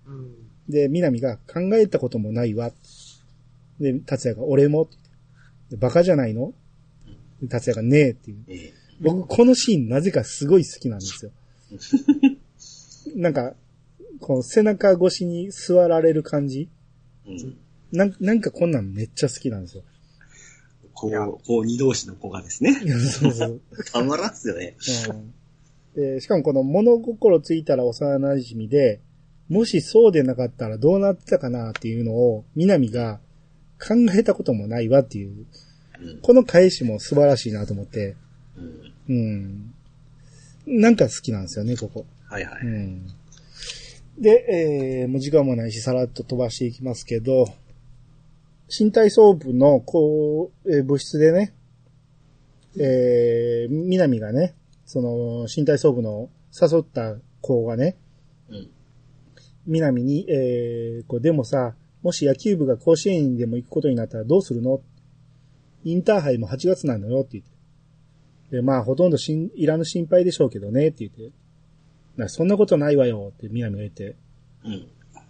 [0.05, 2.71] うんで、南が考えたこともないわ。
[3.79, 4.87] で、達也が俺も
[5.77, 6.53] バカじゃないの
[7.41, 8.37] で達也がねえっていう。
[8.47, 8.73] ええ。
[9.01, 11.31] 僕、このシーンなぜかすごい好きなんですよ。
[13.15, 13.55] なんか、
[14.21, 16.69] こう背中越しに座られる感じ
[17.27, 17.57] うん。
[17.91, 19.83] なんなんかこんなんめっちゃ好きなんですよ。
[20.93, 22.73] こう、こう二同士の子がですね。
[22.73, 23.61] そうそう。
[23.91, 24.75] たまらんっすよね。
[25.09, 25.33] うん
[25.95, 28.99] で、しかもこの物心ついたら幼馴染で、
[29.49, 33.19] もしそうでなかったらどうなってたかなっていうのを、南が
[33.79, 35.45] 考えたこともないわっていう、
[36.01, 36.19] うん。
[36.21, 38.15] この返しも素晴らしいなと思って、
[38.57, 39.73] うん。
[40.67, 40.81] うん。
[40.81, 42.05] なんか好きなんですよね、ここ。
[42.27, 42.61] はいはい。
[42.65, 43.07] うん。
[44.17, 47.47] で、えー、もう時間もないし、さらっと飛ばしていきますけど、
[48.75, 51.53] 新体操部の、こう、えー部室でね、
[52.75, 57.97] えー、南がね、その、新体操部の誘った子がね、
[58.49, 58.71] うん。
[59.67, 64.81] 南に、えー、こう、でもさ、もし野球部が甲子園にでも行くことになったらどうするの？
[65.83, 67.45] インターハイも8月なのよって言っ
[68.49, 68.55] て。
[68.55, 71.31] で、まあ、ほとんどしんいらぬ心配でしょうけどねって言って。
[72.17, 74.15] なそんなことないわよって南が言って。
[74.65, 74.87] うん。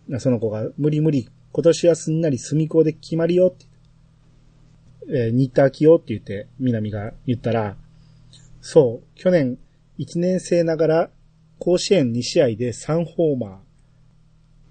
[0.08, 3.74] なその子が、無理無理、今年はすんなり隅校で決まりよって言って。
[5.08, 7.76] えー、新田明夫って言って、南が言ったら、
[8.62, 9.58] そう、去年、
[10.00, 11.10] 1年生ながら、
[11.60, 13.62] 甲子園2試合で3ホーマ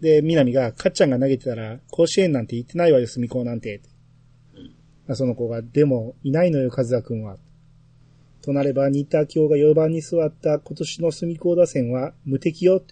[0.01, 0.03] ー。
[0.03, 3.83] で、南が、かっちゃんが投げてたら、甲子園なんて行ってないわよ、隅校なんて。
[5.07, 7.37] あその子が、でも、いないのよ、和田くんは。
[8.40, 12.83] となれば、新田明夫が4番に座った今年の隅校打線は無敵よ。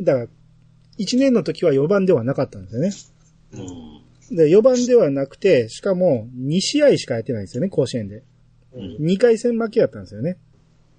[0.00, 0.28] だから、
[0.98, 2.90] 1年の時は4番ではなかったんですよね。
[4.30, 4.36] うん。
[4.36, 8.24] で、4番ではなくて、しかも2試合しかやってないんですよね、甲子園で。
[8.74, 8.96] うん。
[9.00, 10.38] 2回戦負けやったんですよね。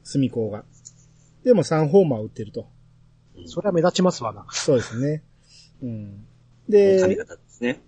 [0.03, 0.63] 隅高が。
[1.43, 2.67] でも3ホーマー打ってると。
[3.45, 4.45] それは目立ちますわな。
[4.49, 5.23] そうですね。
[5.81, 6.25] うん。
[6.69, 7.81] 髪で、型ですね。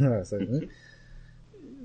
[0.00, 0.68] ま あそうですね。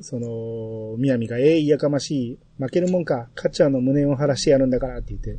[0.01, 2.39] その、南が、ええやかましい。
[2.57, 3.29] 負けるもんか。
[3.35, 5.37] カッチャーの胸を晴らしてやるんだからって言って。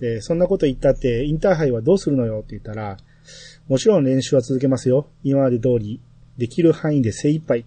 [0.00, 2.96] で、そんなこと言ったって、インターハイはどうするのよって言ったら、
[3.68, 5.08] もちろん練習は続けますよ。
[5.22, 6.00] 今まで通り、
[6.36, 7.66] できる範囲で精一杯。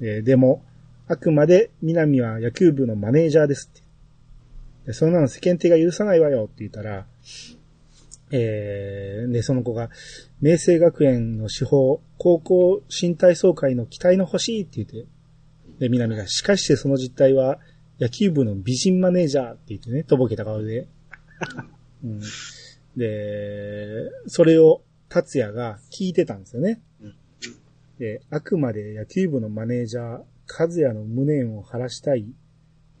[0.00, 0.62] えでも、
[1.06, 3.84] あくまで南は野球部のマネージャーですって。
[4.86, 7.06] でそんなの世間体が許さないわよって言ったら、
[8.30, 9.90] えー、で、その子が、
[10.40, 15.08] 明星学園の司法、高校新体操会の期待の欲しいって言って、
[15.78, 17.58] で、南が、しかしてその実態は、
[18.00, 20.88] 野球部の美人マネージャーって言ってね、とぼけた顔で。
[22.04, 22.20] うん、
[22.96, 27.14] で、それを達也が聞いてたんですよねうん。
[27.98, 32.26] で、あくまで野球部のマネージャー、和也の無念を晴らしたい、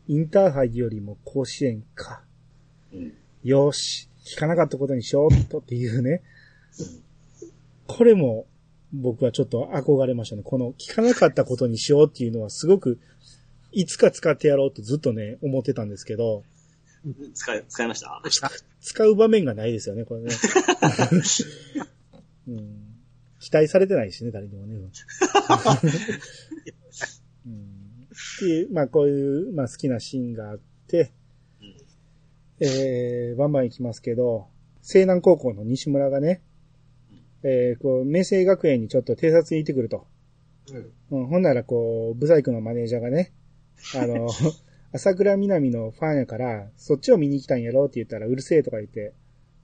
[0.06, 2.22] インターハイよりも甲子園か。
[2.92, 3.12] うん。
[3.42, 6.22] よし、聞かなかったことにしようっとっていうね。
[7.86, 8.46] これも
[8.92, 10.42] 僕はちょっと憧れましたね。
[10.42, 12.98] この聞かなかったことにしようっていうのはすごく、
[13.74, 16.42] いつか使ってやろうとずっとね、思ってたんですけど、
[17.34, 18.20] 使い、使いました？
[18.80, 20.30] 使う場面がないですよね、これね。
[22.48, 22.76] うん、
[23.40, 24.76] 期待されてないしね、誰にもね。
[27.46, 27.56] うん、っ
[28.38, 31.12] ていう、まあこういう、まあ好きなシーンがあって、
[31.60, 31.76] うん
[32.66, 34.46] えー、バンバン行きますけど、
[34.82, 36.42] 西南高校の西村がね、
[37.42, 40.06] えー、こう、明星学園にちょっと偵察に行ってくると。
[41.10, 41.20] うん。
[41.20, 43.32] うん、ほんならこう、ブサイクのマネージャーがね、
[43.96, 44.28] あの、
[44.92, 49.12] 朝倉南のファンやから、そっちを見に来たんやろって言ったらうるせえとか言って、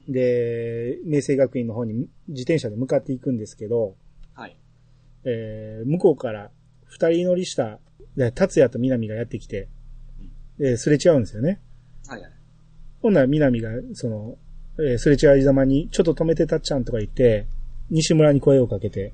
[0.08, 3.94] で、明星学院の方に自転車で向かっていくんですけど、
[4.34, 4.56] はい。
[5.24, 6.50] えー向こうから
[6.84, 7.78] 二人乗りした、
[8.16, 9.68] で達也と南がやってきて、
[10.58, 11.60] えーすれ違うんですよね。
[12.06, 12.30] はいはい。
[13.02, 14.38] ほんなら南が、その、
[14.78, 17.46] えーすれ違いざまに、ちょっと止めてたっちゃんとか言って、
[17.90, 19.12] 西村に声をかけて、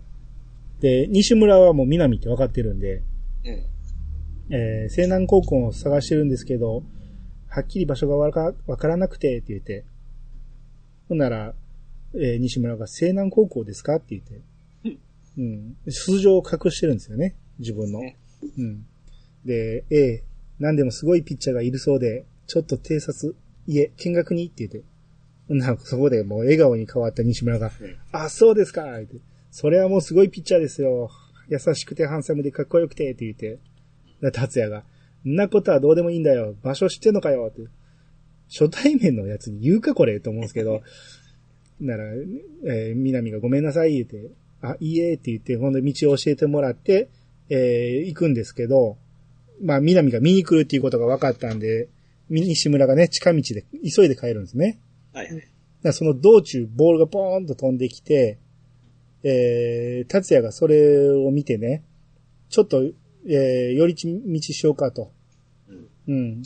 [0.80, 3.02] で、西村はもう南って分かってるんで、
[3.44, 3.62] ええ。
[4.50, 6.82] えー西南高校を探してるんですけど、
[7.48, 9.85] はっきり場所がわかわからなくて、って言って。
[11.09, 11.54] ほんなら、
[12.14, 14.40] えー西村が西南高校ですかって言って。
[15.38, 15.76] うん。
[15.88, 17.35] 素性を隠してるんですよね。
[17.59, 18.16] 自分のね。
[18.59, 18.87] うん。
[19.44, 20.24] で、ええ
[20.59, 24.88] 何でもすごいピッチャーがいるそうで、ちょっと偵察、いえ、見学にって言って。
[25.48, 29.16] ほんならそこでもう笑顔に変わった西村が、うんあ、そうですかって。
[29.50, 31.11] それはもうすごいピッチャーですよ。
[31.48, 33.59] 優しくてハンサムでかっこよくてって言って。
[34.20, 34.85] で達也が、
[35.24, 36.55] んなことはどうでもいいんだよ。
[36.62, 37.68] 場所知ってんのかよって。
[38.48, 40.83] 初対面のやつに言うかこれと思うんですけど。
[41.81, 42.05] なら、
[42.64, 44.31] えー、南がごめんなさい言って、
[44.62, 47.09] あ、いいえって言って、ほんで道を教えてもらって、
[47.50, 48.96] えー行くんですけど、
[49.62, 51.88] まあ、南が見に来るっていうことが分かったんで、
[52.29, 54.79] 西村がね、近道で急いで帰るんですね。
[55.12, 55.92] はいはい。
[55.92, 58.38] その道中、ボールがポーンと飛んできて、
[59.22, 61.85] えー、達也がそれを見てね、
[62.48, 62.83] ちょっと、
[63.28, 65.12] えー、寄り道しようかと。
[66.06, 66.14] うん。
[66.14, 66.42] うん。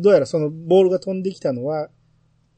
[0.00, 1.88] どうやらそのボールが飛んできたのは、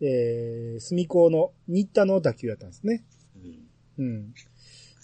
[0.01, 3.05] えー、隅高の新田の打球だったんですね。
[3.99, 4.05] うん。
[4.05, 4.35] うん。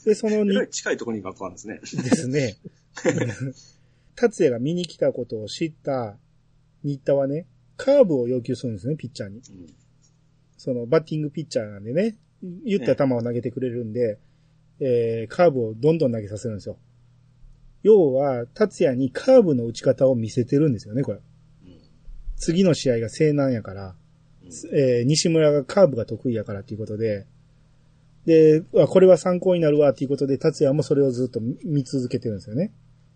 [0.04, 1.80] で、そのに近いところに学校あるんですね。
[1.80, 2.56] ですね。
[4.16, 6.18] 達也が見に来たことを知った
[6.82, 7.46] 新田はね、
[7.76, 9.36] カーブを要求するんですね、ピッチャーに。
[9.36, 9.66] うん。
[10.56, 12.16] そのバッティングピッチャーなんでね、
[12.64, 14.18] 言った球を投げてくれるんで、
[14.80, 16.78] えー、カーブをどんどん投げさせるんですよ。
[17.82, 21.18] 要は、達也にカーブの打ち方を見せてるんですよね、これ。
[21.18, 21.72] うん。
[22.36, 23.94] 次の試合が西南やから、
[24.42, 27.26] うんえー西村がカーブが得意やからっていうことで、
[28.26, 32.72] で、あこれは参考になるわっていうことで、達也もそれをずっと見続けてるんですよね。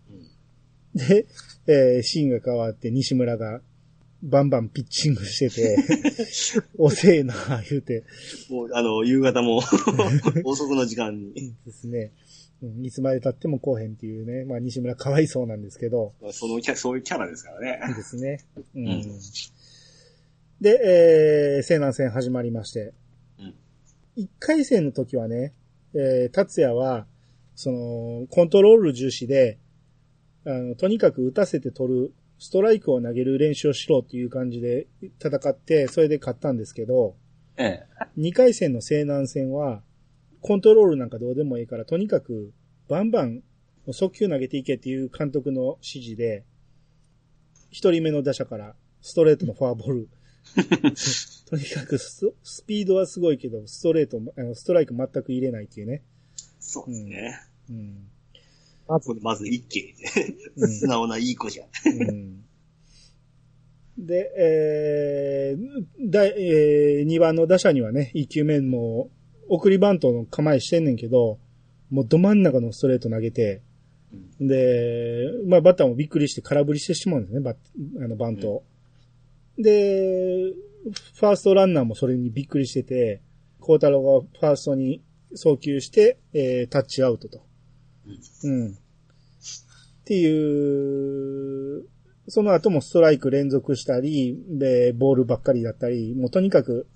[0.09, 1.07] うん。
[1.07, 1.25] で、
[1.67, 3.61] えーシーンが変わって西村が、
[4.23, 5.77] バンバンピッチングしてて、
[6.79, 7.35] 遅えな、
[7.69, 8.03] 言うて。
[8.49, 9.57] もう、あの、夕方も
[10.45, 11.53] 遅くの時間に。
[11.65, 12.11] ですね。
[12.65, 14.45] うん、いつまで経っても来へんっていうね。
[14.45, 16.13] まあ、西村かわいそうなんですけど。
[16.31, 17.79] そのキャ、そういうキャラですからね。
[17.95, 18.39] ですね。
[18.75, 18.87] うん。
[18.87, 19.19] うん
[20.61, 22.93] で、えー、西南戦始まりまして。
[23.39, 23.55] うん
[24.17, 25.53] 一回戦の時はね、
[25.93, 27.05] えー、達也は、
[27.53, 29.59] その、コントロール重視で、
[30.45, 34.87] あの、とにかく打たせて取る、ストライクを投げる練習をしろっていう感じで
[35.19, 37.17] 戦って、それで勝ったんですけど、
[37.57, 37.83] ええ。
[38.15, 39.81] 二回戦の西南戦は、
[40.45, 42.53] コントロールなんかどうでもいいから、とにかく、
[42.87, 43.41] バンバン、
[43.91, 46.45] 速球投げていけっていう監督の指示で、
[47.71, 50.09] 一人目の打者から、ストレートのフォアボール。
[51.49, 56.03] とにかくススピードはすごいけど、ストレートも、あのストライク全く入れないっていうね。
[56.59, 57.39] そうですね。
[57.71, 58.07] うん。
[58.87, 59.95] まこれまず一気
[60.57, 61.67] うん素直ないい子じゃん。
[62.07, 62.45] うん
[63.97, 69.09] で、えー、だえー、2番の打者にはね、1球目も、
[69.47, 71.39] 送りバントの構えしてんねんけど、
[71.89, 73.61] もうど真ん中のストレート投げて、
[74.39, 77.55] で、まあバッターもびっくりして空振りしてしまうんですね、バッ
[78.03, 78.63] あのバントを。
[79.57, 80.53] で、
[81.15, 83.21] ファーストランナーもそれにびっくりしてて、
[83.59, 85.01] 孝太郎がファーストに
[85.33, 87.41] 送球して、えータッチアウトと。
[88.43, 88.71] うん。
[88.71, 88.73] っ
[90.05, 91.85] ていう、
[92.27, 96.87] その後もストライク連続したり、で、ボールばっかりだったり、もうとにかく、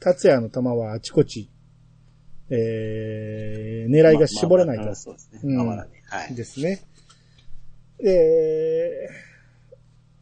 [0.00, 1.50] 達也の球はあちこち、
[2.50, 4.82] えー、狙いが絞れないと。
[4.82, 5.40] まあまあそうですね。
[5.42, 5.66] うん。
[5.66, 5.86] は
[6.30, 6.34] い。
[6.34, 6.80] ですね。
[7.98, 9.10] で、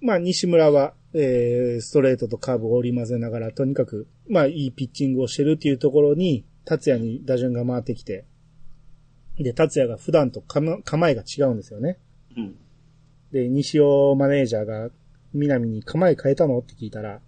[0.00, 8.24] まあ、西村は、えー、ストレートとカーブを織り交ぜながら、とにかく、まあ、いいピッチングをしてるっていうところに、達也に打順が回ってきて、
[9.38, 11.98] で、達也が普段と構構えが違うんですよね。
[12.36, 12.56] うん。
[13.32, 14.90] で、西尾マネージャーが、
[15.32, 16.58] 南に構え変えたの？
[16.60, 17.20] って聞いたら、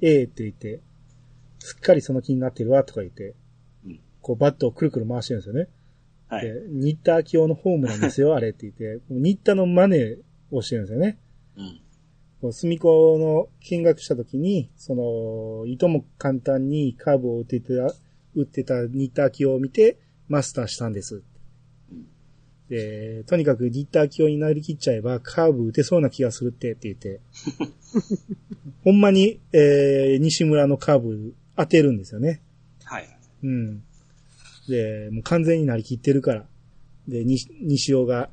[0.00, 0.80] ええって言って、
[1.60, 3.34] すっかりその気になってるわ、とか言ってうん、
[4.28, 5.68] こうバットをくるくる回してるんですよね。
[6.28, 6.44] はい。
[6.44, 10.16] で、新田明夫のホームなんですよ、 あれって言って、新田の真似
[10.50, 11.18] をしてるんですよね。
[11.56, 11.80] うん。
[12.42, 17.94] こう隅子の見学した時に、その、いとも簡単にカーブを打ってた、
[18.34, 19.96] 打ってた新田明夫を見て、
[20.28, 21.22] マスターしたんです。
[22.68, 27.20] で、とにかく新田明夫になりきっちゃえば、カーブ打てそうな気がするってって言って、
[28.84, 32.42] ほんまに、えー、西村のカーブ当てるんですよね。
[32.84, 33.08] はい。
[33.42, 33.82] うん。
[34.70, 36.46] で、もう完全になりきってるから。
[37.06, 38.30] で、に西尾が、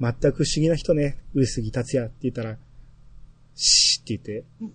[0.00, 2.58] 全く不思議な人ね、上杉達也って言ったら、
[3.54, 4.74] シーって言って、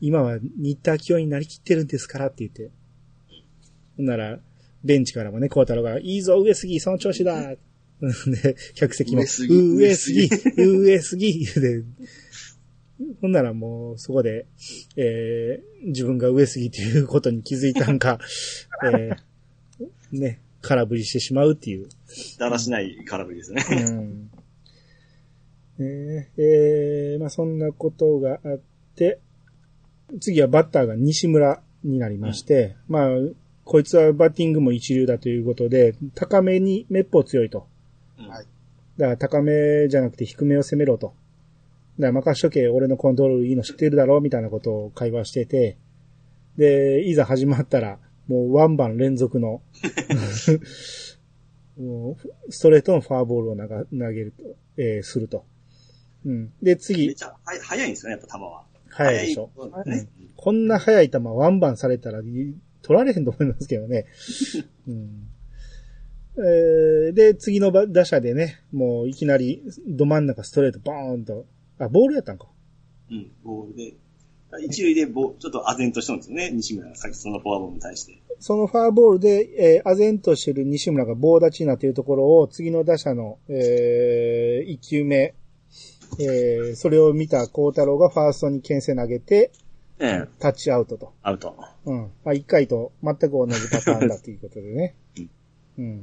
[0.00, 2.70] 今は新田明夫になりきってるんですからって言って。
[3.96, 4.38] ほんなら、
[4.82, 7.54] ベンチからもね、孝太郎が、いいぞ、上杉、その調子だ。
[8.26, 11.84] で、客席も、上杉上杉、上杉、で、
[13.20, 14.46] ほんならもう、そこで、
[14.96, 18.18] えー、自分が上杉っていうことに気づいたんか、
[18.84, 19.16] えー、
[20.20, 21.88] ね、空振りしてしまうっていう。
[22.38, 23.64] だらしない空振りですね。
[23.68, 24.30] うん。
[25.78, 28.60] ねえー、まあそんなことがあっ
[28.94, 29.20] て、
[30.20, 33.08] 次はバッターが西村になりまして、まあ、
[33.64, 37.66] こいつはバッティングも一流だということで、高めにめっぽう強いと。
[38.18, 38.46] うんはい
[38.98, 41.14] だから高めじゃなくて低めを攻めろと。
[41.98, 45.76] だから任しとけ、俺のコントロールいいの知ってるだろみたいなことを会話してて、
[46.56, 47.98] で、いざ始まったら、
[48.28, 49.62] もうワンバン連続の、
[51.78, 52.16] も
[52.46, 53.66] うストレートのフォアボールを投
[54.12, 55.44] げると、えーすると。
[56.24, 56.46] うん。
[56.62, 58.64] で、め次っ、ちゃは早いんですよね、やっぱ球は。
[58.88, 59.50] 早いでしょ。
[59.56, 60.08] 早い方ね。
[60.36, 62.22] こんな速い球ワンバンされたらい
[62.82, 64.06] 取られへんと思いますけどね。
[64.88, 65.28] うん
[66.36, 71.46] えーで、次のば打者でね、もういきなりど真ん中ストレートボーンと、
[71.78, 72.48] あ、ボールやったんか。
[73.10, 73.30] うん。
[73.44, 73.94] ボールで。
[74.60, 78.18] 一塁でボちょっと唖然としたんですよね、西村がさっきそのフォアボールに対して。
[78.40, 85.34] そのフォアボールで、えー、唖然としてる西村が棒立ちになっているところを、次の打者の、えー、1球目、
[86.18, 89.50] えー、それを見た孝太郎がファーストに牽制投げて、
[89.98, 90.28] ええ。
[90.40, 91.12] タッチアウトと。
[91.22, 91.56] アウト。
[91.84, 92.10] うん。
[92.24, 94.94] まあ、1回と全く同じパターンだということでね。
[95.78, 96.02] うん。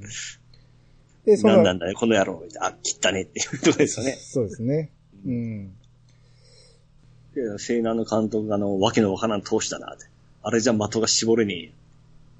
[1.26, 2.42] で、その、なんなんだね、この野郎。
[2.62, 4.14] あ、切ったねっていうとこですよね。
[4.14, 4.92] そうですね。
[5.26, 5.74] うん。
[7.36, 10.06] で、西南の監督があの、わけのわからん投手だなって。
[10.44, 11.72] あれじゃ的が絞れねえよ。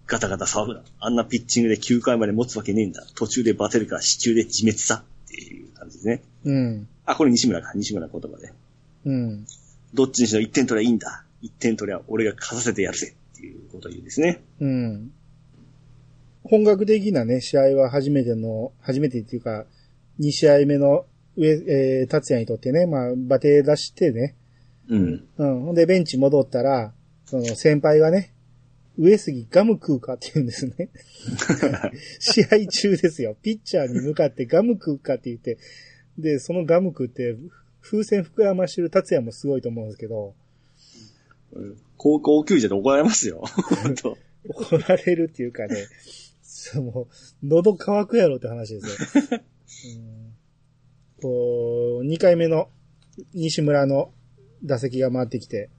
[0.08, 0.82] ガタガタ騒ぐな。
[1.00, 3.06] あんなピッチングで9回まで持つわけねえんだ。
[3.16, 5.04] 途中でバテるから支柱で自滅さ。
[5.26, 6.22] っていう感じですね。
[6.44, 6.88] うん。
[7.06, 7.72] あ、これ西村か。
[7.76, 8.54] 西村の言葉で。
[9.06, 9.46] うん。
[9.94, 11.24] どっちにしろ1点取りゃいいんだ。
[11.44, 13.16] 1点取りゃ俺が勝たせてやるぜ。
[13.34, 14.42] っていうことを言うんですね。
[14.60, 15.12] うん。
[16.44, 19.66] 本格的なね、試合は初めての、初めてっていうか、
[20.20, 21.06] 2試合目の
[21.38, 24.36] 上、えー、達也にとってね、まあ、バテ出してね、
[24.92, 25.28] うん。
[25.38, 25.62] うん。
[25.64, 26.94] ほんで、ベンチ戻ったら、
[27.26, 28.34] その先輩がね、
[28.98, 30.90] 上杉ガム食うかって言うんですね。
[32.20, 33.38] 試合中ですよ。
[33.42, 35.58] ピッチャーに向かってガム食うかって言って、
[36.18, 37.38] で、そのガム食って、
[37.80, 40.36] 風船膨らましてる達也もすごいと思うんですけど、
[41.98, 43.44] 高校球児で怒られますよ。
[44.46, 45.88] 怒られるっていうかね、
[46.42, 47.08] そうもう、
[47.48, 48.88] 喉乾くやろって話です
[49.34, 49.40] よ。
[49.96, 50.22] うん
[51.22, 52.70] こう、2回目の
[53.34, 54.12] 西村の
[54.64, 55.70] 打席が回ってきて、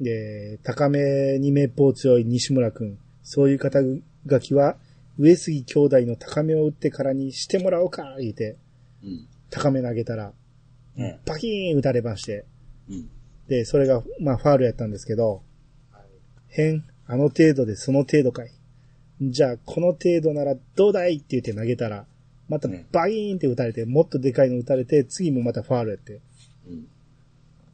[0.00, 3.80] で、高めにめっぽう強い西村くん、そういう肩
[4.28, 4.76] 書きは、
[5.18, 8.56] 上杉兄弟の高めを打ってからにしてもらおうか、言うて、
[9.02, 9.28] うん。
[9.50, 10.32] 高め投げたら、
[10.96, 12.44] ねバキーン打たれまして、
[12.88, 13.08] うん。
[13.48, 15.42] で、それが、まあ、ファールやったんですけど、
[16.48, 18.50] 変、あの程度でその程度かい。
[19.20, 21.16] じゃあ、この程度ならどうだい？
[21.16, 22.06] って言って投げたら、
[22.48, 26.20] またねバイーンって打たれて、もっとでかいの打たれて、次もまたファールやって。
[26.66, 26.86] うん。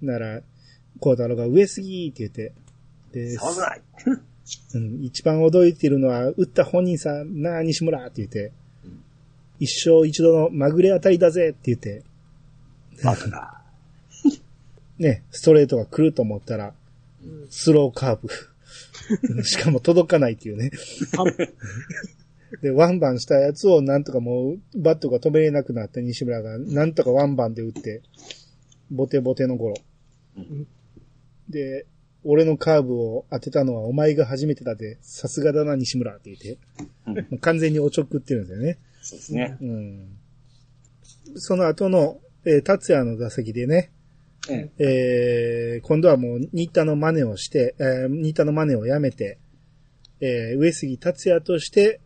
[0.03, 0.42] なら、
[0.98, 2.53] 孝太郎が上すぎって言って、
[3.12, 3.82] で、騒ぐない。
[4.74, 8.53] うん、一番驚いているのは、打った本人さん、なあ、西村って言って、
[8.84, 9.01] うん
[9.61, 12.03] 一生一度のまぐれ当たりだぜって言って、
[13.05, 13.62] バカだ。
[14.98, 16.74] ね、ストレートが来ると思ったら、
[17.51, 18.18] スローカー
[19.36, 19.44] ブ。
[19.44, 20.70] しかも届かないっていうね。
[22.62, 28.03] で、ワンバンしたやつをなんとかもう、バットが止めれなくなった西村が、なんとかワンバンで打って、
[28.90, 29.74] ボテボテの頃。
[30.37, 30.66] うん
[31.49, 31.87] で、
[32.22, 36.59] 俺のカーブを当てたのはお前が初めてだで、さすがだな西村って言って、
[37.07, 38.78] うん完全におちょくってるんですよね。
[39.03, 39.57] そうですね。
[39.61, 40.09] うん。
[41.37, 43.91] その後の、えー達也の打席でね、
[44.49, 49.39] ええー今度はもう、新田の真似をして、えー新田の真似をやめて、
[50.20, 52.01] えー上杉達也として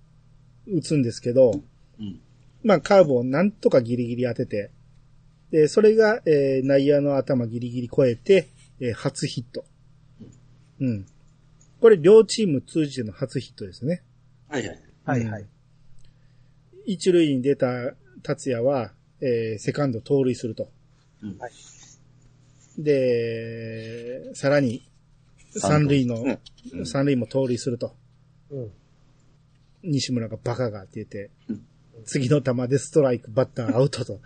[0.67, 1.61] 打つんですけど、
[1.99, 2.21] うん。
[2.63, 4.71] まあ、カーブをなんとかギリギリ当てて、
[5.55, 8.49] で、それが、えー内野の頭ギリギリ超えて、
[8.81, 9.65] えー初ヒット。
[10.81, 11.07] うん。
[11.81, 14.03] これ、両チーム通じての初ヒットですね。
[14.49, 14.81] はいはい。
[15.05, 15.47] はいはい。
[16.87, 17.95] 一塁に出た
[18.25, 20.73] 達也は、えーセカンド盗塁すると。
[21.23, 21.53] うんはい
[22.77, 24.91] で、さらに、
[25.57, 26.41] 三塁の、ね
[26.73, 27.95] うん三塁も盗塁すると。
[28.51, 28.73] うん。
[29.85, 31.63] 西村がバカがって言ってうん、
[32.05, 34.21] 次の球でストライク、バッターアウトと。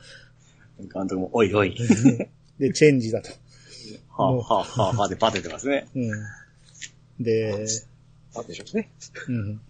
[0.86, 1.76] 監督も、おいおい。
[2.58, 3.30] で、チェンジだと。
[4.10, 5.86] はあ、はあ、はあ、はあでバテてますね。
[5.94, 7.24] うん。
[7.24, 7.66] で、
[8.34, 8.90] なんでしょうね。
[9.28, 9.60] うん。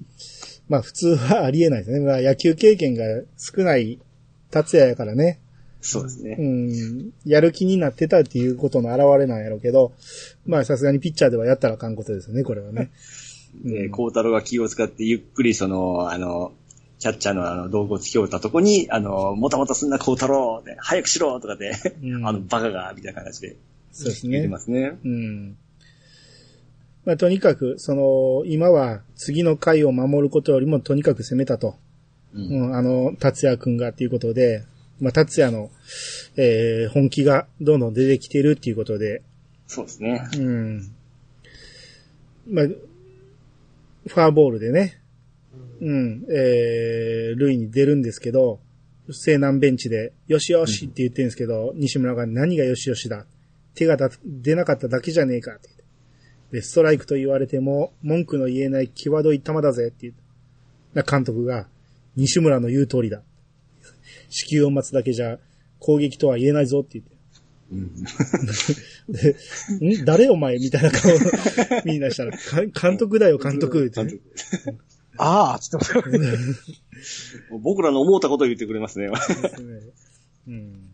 [0.68, 2.00] まあ普通はありえないですね。
[2.00, 3.04] まあ野球経験が
[3.36, 3.98] 少ない
[4.50, 5.40] 達也やからね。
[5.80, 6.36] うそうですね。
[6.36, 7.12] ん。
[7.24, 9.92] やる気になってたっていうことの表れなんやろうけど、
[10.46, 12.90] まあさすがにピッチャーではやったらあかんことですよね、これはね。
[13.64, 16.52] で、うん孝太郎が気を使ってゆっくりその、あの、
[16.99, 21.72] キャッチャーのあの、道具をつきおったとこに、あの、もたもたすんな孝太郎で、早くしろとかで、
[22.03, 23.57] うんあの、バカが、みたいな形で
[23.92, 24.46] そうですね。
[24.49, 24.99] ますね。
[25.05, 25.57] うん。
[27.05, 31.76] まあとにかく、その、今は次の回を守ることよりもとにかく攻めたと。
[32.34, 32.38] う。
[32.38, 34.64] うんん、あの、達也くんがっていうことで、
[35.01, 35.70] まあ達也の、
[36.36, 39.22] えー本気がどんどん出てきてるっていうことで、
[39.66, 40.28] そうですね。
[40.36, 40.92] うん。
[42.51, 44.99] まあ、ファーボールでね、
[45.80, 48.61] うん、えー、塁に出るんですけど、
[49.11, 53.26] 西南ベンチで、よしよしって言ってるんですけど、西村が何がよしよしだ？
[53.74, 55.84] 手がだ出なかっただけじゃねえかって言って。
[56.52, 60.20] で、ストライクと言われても、文句の言えない際どい球だぜって言って。
[60.94, 61.68] な監督が、
[62.16, 63.22] 西村の言う通りだ。
[64.30, 65.38] 支給を待つだけじゃ
[65.78, 67.16] 攻撃とは言えないぞって言って。
[67.70, 67.94] うん。
[69.88, 70.04] で、ん？
[70.04, 70.59] 誰お前？
[70.59, 71.18] みたいな顔を
[71.84, 74.20] みんなしたら、か監督だよ、監督ってね、監
[74.64, 74.78] 督
[75.19, 75.95] ああ、つってます。
[77.51, 79.09] もう僕らの思ったことを言ってくれますね。
[80.47, 80.91] うん。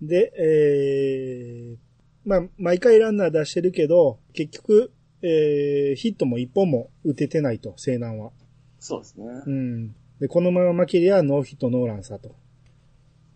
[0.00, 1.76] で、えー、
[2.24, 4.92] まあ、毎回ランナー出してるけど、結局、
[5.22, 8.30] えー、ヒットも一本も打ててないと、西南は。
[8.78, 9.26] そうですね。
[9.46, 9.94] うん。
[10.20, 12.34] で、このまま負けりゃノーヒットノーランさと。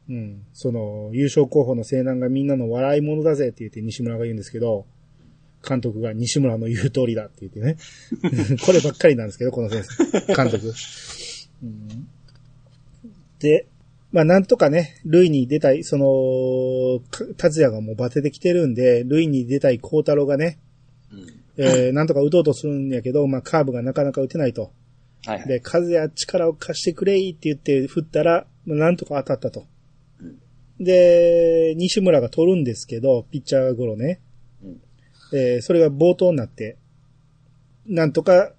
[0.08, 0.44] うん。
[0.52, 4.86] その、優勝候補の西南がみんなの笑い物だぜって言って西村が言うんですけど、
[5.66, 7.76] 監督が西村の言う通りだって言ってね。
[8.64, 10.34] こればっかりなんですけど、この先生。
[10.34, 10.72] 監督。
[11.62, 12.08] うん、
[13.38, 13.66] で、
[14.10, 20.58] まあなんとかね、塁に出たい、その、か達也がもうバテてきてるんで、塁に出たい孝太郎がね、
[21.12, 21.26] うん。
[21.56, 24.72] えー、なんとか打とうとするんやけど、まあカーブがなかなか打てないと。
[25.24, 25.48] はいはい。
[25.48, 29.66] で、風や力を貸してくれいって言って振ったら、まあなんとか当たったと。
[30.80, 34.20] で、西村が取るんですけど、ピッチャーゴロね。
[35.32, 36.76] うんえーそれが冒頭になって、
[37.86, 38.52] なんとか、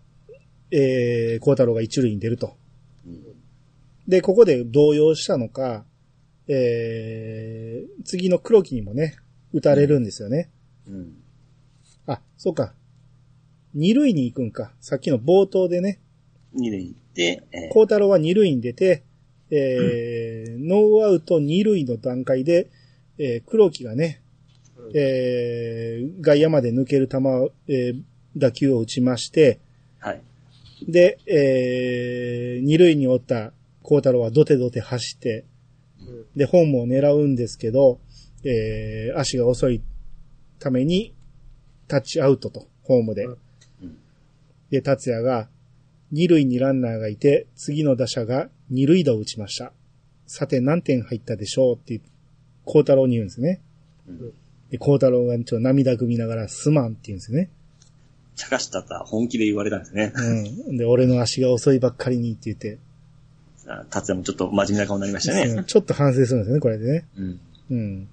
[0.72, 2.58] えー、孝太郎が一塁に出ると。
[3.06, 3.24] うん
[4.08, 5.86] で、ここで動揺したのか、
[6.50, 9.16] えー、次の黒木にもね、
[9.54, 10.50] 打たれるんですよね。
[10.88, 11.16] うん。
[12.06, 12.74] あ、そうか。
[13.74, 14.74] 二塁に行くんか。
[14.82, 16.02] さっきの冒頭でね、
[16.54, 19.04] 二塁に行って、えー孝太郎は二塁に出て、
[19.52, 22.70] えーノーアウト二塁の段階で、
[23.18, 24.22] えー黒木がね、
[24.94, 28.02] えー外野まで抜ける球を、えー
[28.36, 29.60] 打球を打ちまして、
[30.00, 30.22] はい。
[30.88, 35.46] で、えー二塁におった孝太郎はドテドテ走って、
[36.02, 38.00] うんで、ホームを狙うんですけど、
[38.44, 39.82] えー足が遅い
[40.60, 41.14] ために、
[41.88, 43.26] タッチアウトと、ホームで。
[43.26, 43.38] うん
[44.70, 45.50] で、達也が、
[46.12, 49.72] 二塁にランナーがいて、次の打者が二塁打を打ちました。
[50.26, 52.02] さて何点入ったでしょうって、
[52.66, 53.62] 孝太郎に言うんですね。
[54.08, 54.34] うん
[54.74, 57.52] で、孝太郎がちょっと涙ぐみながら、すまんって言うんですよね。
[58.36, 60.12] 茶化したとは本気で言われたんですね。
[60.16, 60.78] うん。
[60.78, 62.80] で、俺の足が遅いばっかりにって言って、
[63.68, 65.44] あ達也もちょっと真面目な顔になりましたね。
[65.44, 67.06] うんちょっと反省するんですよね、これでね。
[67.16, 67.40] うん。
[67.70, 68.08] うん。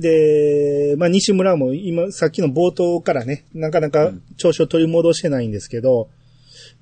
[0.00, 6.08] で、まあ、西村も今、さっきの冒頭からね、なかなか調子を取り戻してないんですけど、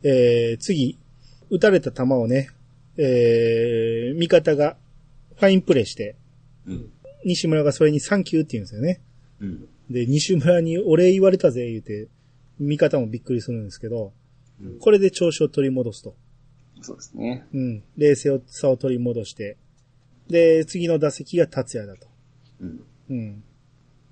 [0.03, 0.97] えー、次、
[1.51, 2.49] 打たれた球をね、
[2.97, 4.79] えー、味方が
[5.37, 6.17] ファインプレーして、
[6.67, 6.91] うん。
[7.29, 9.01] 西村がそれにサンキューって言うんですよね。
[9.41, 9.69] うん。
[9.91, 12.09] で、西村にお礼言われたぜ、言うて、
[12.59, 14.13] 味方もびっくりするんですけど、
[14.61, 16.17] うんこれで調子を取り戻すと。
[16.81, 17.47] そうですね。
[17.55, 17.83] うん。
[17.97, 19.57] 冷静さを取り戻して、
[20.29, 22.09] で、次の打席が達也だと。
[22.61, 22.85] うん。
[23.11, 23.45] うん。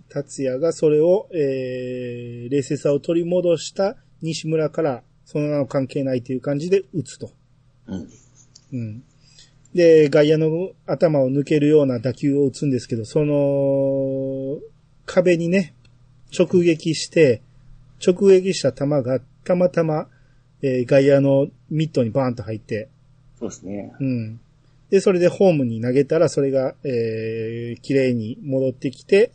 [0.09, 7.33] 達也がそれを、えー、冷静さを取り戻した西村から、その名の関係ないという感じで打つと。
[7.89, 8.09] うん。
[8.73, 9.03] うん。
[9.75, 14.59] で、外野の頭を抜けるような打球を打つんですけど、その、
[15.05, 15.75] 壁にね、
[16.37, 17.43] 直撃して、
[18.05, 20.09] 直撃した球がたまたま、
[20.63, 22.89] えー外野のミットにバーンと入って、
[23.39, 23.93] そうですね。
[24.01, 24.41] うん。
[24.91, 29.33] で、それでホームに投げたら、それが、えー、綺麗に戻ってきて、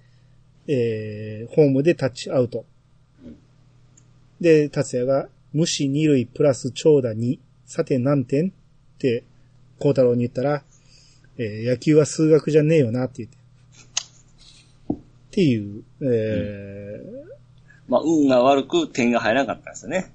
[0.68, 2.66] えー、ホームでタッチアウト
[3.24, 3.36] うん。
[4.40, 9.24] で、達也が、無視二塁プラス長打2、さて何点って、
[9.82, 10.64] 孝太郎に言ったら、
[11.38, 13.38] えー野球は数学じゃねえよなって言って。
[14.94, 14.98] っ
[15.32, 17.00] ていう、え
[17.88, 20.12] まあ、運が悪く点が入らなかったんですよね。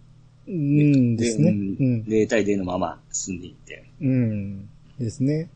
[0.47, 1.51] ー、うんですね。
[1.51, 2.05] ううんん。
[2.07, 3.85] 0対0のまま進んでいって。
[4.01, 4.69] うん。
[4.99, 5.49] ですね。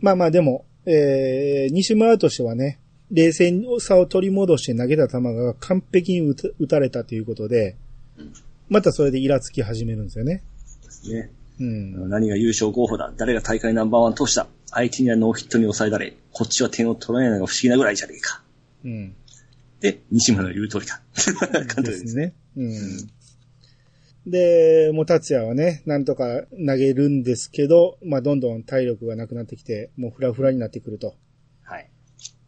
[0.00, 2.78] まあまあでも、えー、西村としてはね、
[3.10, 7.76] 冷静さを取り戻して投げた球が完璧に打たれたということで
[8.16, 8.32] うん、
[8.68, 10.42] またそれでイラつき始めるんですよね。
[10.84, 11.30] ですね。
[11.60, 12.08] うん。
[12.08, 18.42] 何が優勝候補だ誰が大会ナンバーワン投手だ相手にはノーヒットに抑えられ、こっちは点を取らないのが不思議なぐらいじゃねえか。
[18.84, 19.14] うん。
[19.80, 21.00] で、西村の言う通りだ。
[21.16, 22.16] 監督でですす。
[22.16, 22.34] ね。
[22.56, 23.10] うん。
[24.26, 31.14] で、もう達也はね、なんとか投げるんですけど、まあどんどん体力がなくなってきて、もうフラフラになってくると。
[31.62, 31.90] はい。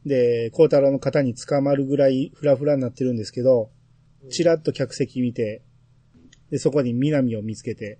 [0.04, 3.70] で、孝太郎の肩に捕まるぐらいフラフラになってるんですけど、
[4.30, 5.62] チラッと客席見て、
[6.50, 7.98] で、そこに南を見つけて、はい。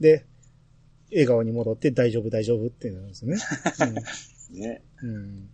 [0.00, 0.24] で、
[1.10, 3.38] 笑顔に戻って大丈夫大丈夫ってなるんですよね。
[4.52, 4.82] ね。
[5.02, 5.10] うん。
[5.10, 5.48] うん。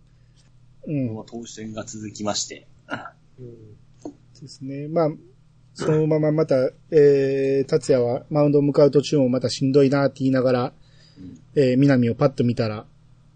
[0.85, 2.67] うんこの投手戦が続きまして。
[3.39, 3.83] うん
[4.43, 4.87] ですね。
[4.87, 5.11] まあ、
[5.73, 6.55] そのまままた、
[6.91, 10.73] えー、達也はマウンド向かう途中もまたしんどいなって言いながら、
[11.17, 12.85] うんえー、南をパッと見たら、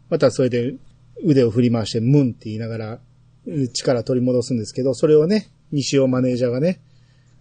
[0.10, 0.76] またそれで
[1.24, 3.00] 腕を振り回して、ムンって言いながら、
[3.48, 6.82] うん力取り戻すんですけど、それをね、西尾マネージャーがね、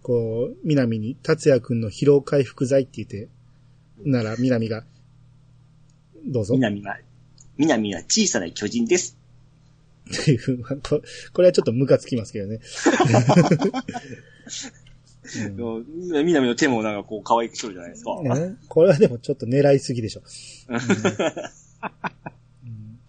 [0.01, 3.27] こう、南に、達也くんの疲労回復剤って言って、
[4.05, 4.83] なら、南が、
[6.25, 6.53] どうぞ。
[6.55, 6.97] 南は、
[7.57, 9.17] 南は小さな巨人です。
[10.07, 11.01] っていう、まあこ
[11.33, 12.59] これはちょっとムカつきますけどね。
[15.35, 15.85] うん
[16.25, 18.21] 南の手もなんかこう可愛くしとるじゃないですか。
[18.21, 20.21] ね、これはでもちょっと狙いすぎでしょ。
[22.63, 22.99] うん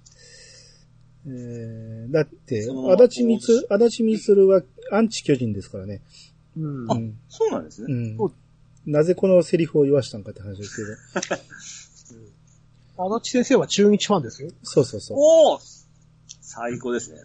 [1.26, 6.00] えーだって、足立みつ、足立みつるはアンチ巨人ですからね。
[6.56, 6.94] うんう。
[6.94, 7.18] ん。
[7.28, 7.86] そうなんですね。
[7.88, 8.32] うんそう
[8.88, 10.76] なぜこのセリフを言わしたんかって話です
[11.26, 11.42] けど。
[13.16, 14.50] 足立先生は中日ファンですよ。
[14.62, 15.60] そうそうそおお
[16.40, 17.18] 最高ですね。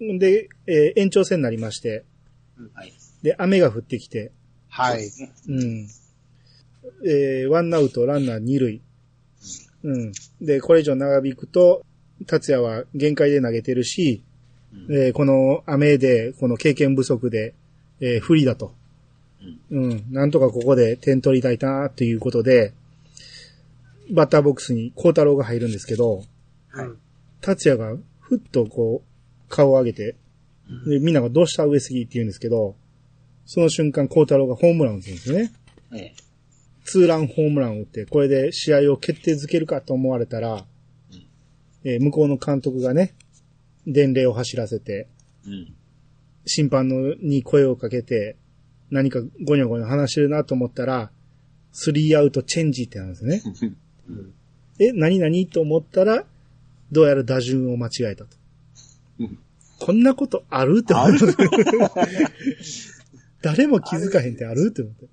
[0.00, 0.18] う。
[0.18, 2.04] で、えー延長戦になりまして、
[2.74, 2.92] はい。
[3.22, 4.32] で、雨が降ってきて、
[4.68, 5.10] はい。
[5.48, 5.88] うん。
[7.06, 8.82] えーワンアウト、ランナー二塁。
[9.84, 10.12] うん。
[10.42, 11.86] で、これ以上長引くと、
[12.26, 14.22] 達也は限界で投げてるし、
[14.74, 17.54] うんえーこの雨で、この経験不足で、
[18.00, 18.74] えー不利だと。
[19.70, 20.04] うん。
[20.10, 22.72] なんとかここで点取りたいなということで、
[24.10, 26.24] バッターボックスに孝太郎が入るんですけど、
[26.68, 26.98] はいうん
[27.42, 30.14] 達也がふっとこう、顔を上げて、
[30.86, 32.76] で、みんながどうした上杉って言うんですけど、
[33.44, 35.52] その瞬間孝太郎がホームランを打つんですよね。
[35.92, 36.14] ええ。
[36.84, 40.64] ツーランホームランを打って、これで試合を決定づけるかと思われたら、
[41.84, 43.12] えー向こうの監督がね、
[43.86, 45.08] 伝令を走らせて、
[45.44, 45.74] うん。
[46.46, 48.36] 審判のに声をかけて、
[48.92, 51.10] 何かゴニョゴニョ話してるなと思ったら、
[51.72, 53.42] スリーアウトチェンジってなんですね。
[54.08, 54.32] うん。
[54.78, 56.24] え、何々と思ったら、
[56.92, 58.36] どうやら打順を間違えたと
[59.18, 59.38] うん。
[59.80, 60.80] こんなことある？
[60.80, 61.16] って思ある？
[61.16, 61.34] う。
[63.42, 64.68] 誰も気づかへんってある？
[64.70, 65.06] って思って。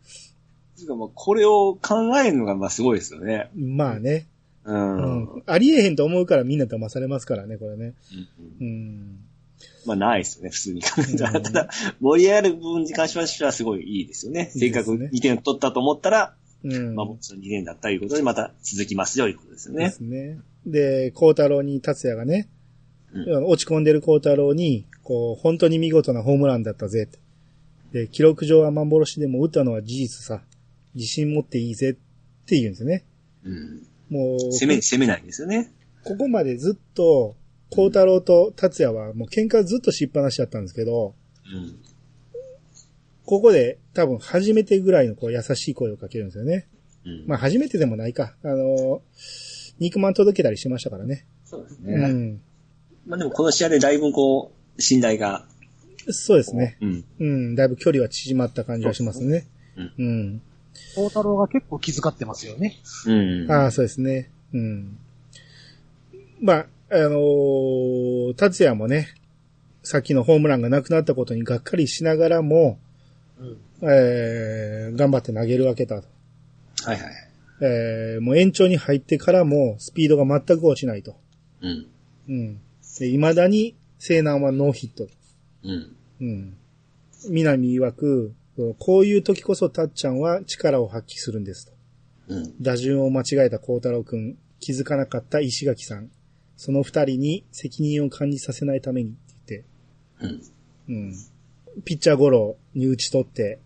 [0.75, 3.49] つうかまあこれを考えるのがまあすごいですよね。
[3.55, 4.27] まあね、
[4.65, 4.73] う。
[4.73, 5.43] うんん。
[5.45, 7.93] ありえへんと思うからみんな騙されますからね、これね。
[8.59, 9.19] うんうん。
[9.89, 11.37] まあないですよね、普通に考えたら。
[11.37, 11.69] うん ただ、
[11.99, 14.41] 盛り上がる部分に関しましてはすごいいいですよね。
[14.41, 16.95] いいですねせっかく2点取ったと思ったら、うん。
[16.95, 19.99] まあもちろん2点だったということでまた続きますよ、いうことですよねです。
[19.99, 20.39] ね。
[20.65, 22.49] で、孝太郎に達也がね、
[23.13, 27.09] うん落ち込んでる孝太郎に、こう、本当に見事なホームランだったぜ。
[27.91, 30.43] で、記録上は幻でも打ったのは事実さ。
[30.95, 31.93] 自信持っていいぜっ
[32.45, 33.05] て言うんですね。
[33.43, 33.87] うん。
[34.09, 35.71] もう、攻め、攻めないんですよね。
[36.03, 37.35] ここまでずっと、
[37.69, 41.13] 孝太郎と達也はもう喧嘩ずっとしっぱなしだったんですけど、
[41.53, 41.79] うん。
[43.25, 46.67] ここで多分初めてぐらいのこう優しい声をかけるんですよね。
[47.05, 47.25] うん。
[47.27, 48.35] まあ初めてでもないか。
[48.43, 49.01] あの、
[49.79, 51.25] 肉まん届けたりしてましたからね。
[51.45, 52.07] そうですうね。
[52.07, 52.41] ん。
[53.05, 55.45] まあでもこの試合でだいぶこう、信頼が、
[56.11, 56.77] そうですね。
[56.81, 57.05] うん。
[57.19, 57.55] うん。
[57.55, 59.47] だいぶ距離は縮まった感じはしますね。
[59.97, 60.41] うん。
[60.95, 62.79] 大太郎が結構気遣ってますよね。
[63.05, 63.51] うん。
[63.51, 64.31] ああ、そうですね。
[64.53, 64.97] うん。
[66.41, 69.09] まあ、あのー達也もね、
[69.83, 72.79] さっきのホームランがなくなったことにがっかりしながらも、
[73.39, 73.57] うん。
[73.89, 76.07] えー、頑張って投げるわけだと。
[76.83, 77.13] はいはい。
[77.61, 81.15] えー、もう延長に入ってからもスピードが全く落ちないと。
[81.61, 81.87] うん。
[82.27, 82.61] うん。
[82.99, 85.07] で、未だに西南はノーヒット。
[85.63, 85.95] うん。
[86.21, 86.57] うん。
[87.29, 88.33] 南曰く、
[88.77, 91.73] こういう時こそたっちゃんは力を発揮するんですと。
[92.29, 92.53] うん。
[92.61, 96.09] 打順を間違えた孝太郎くん、気づかなかった石垣さん、
[96.59, 99.63] その二人に責任を感じさせないためにって
[100.19, 100.29] うん。
[100.29, 100.45] 言って、
[100.89, 101.13] うん。
[101.85, 103.59] ピッチャーゴロに打ち取って、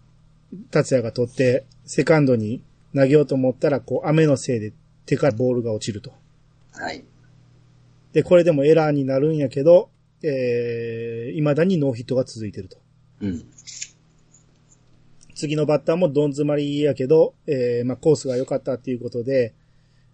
[0.70, 2.62] 達也が取って、セカンドに
[2.94, 4.74] 投げようと思ったら、こう、雨のせいで
[5.08, 6.14] 手からボールが落ちると。
[6.72, 7.04] はい。
[8.12, 9.90] で、これでもエラーになるんやけど、
[10.22, 12.78] えー、未だにノーヒットが続いてると。
[13.22, 13.44] うん。
[15.34, 19.56] 次のバッターもどん詰まりやけど、えー、まあ、コースが良かったっていうことで、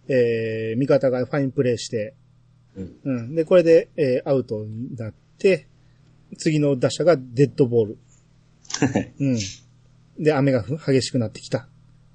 [0.08, 2.14] えー、味方がファインプレーして、
[2.76, 2.96] うん。
[3.04, 3.34] うん。
[3.34, 5.66] で、これで、えー、アウトになって、
[6.38, 7.98] 次の打者がデッドボール。
[9.18, 9.38] うん。
[10.18, 11.68] で、雨がふ激しくなってきた。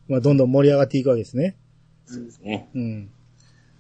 [0.07, 1.55] まあ、どんどん盛り上がっていくわけですね。
[2.05, 2.69] そうですね。
[2.73, 3.09] うん。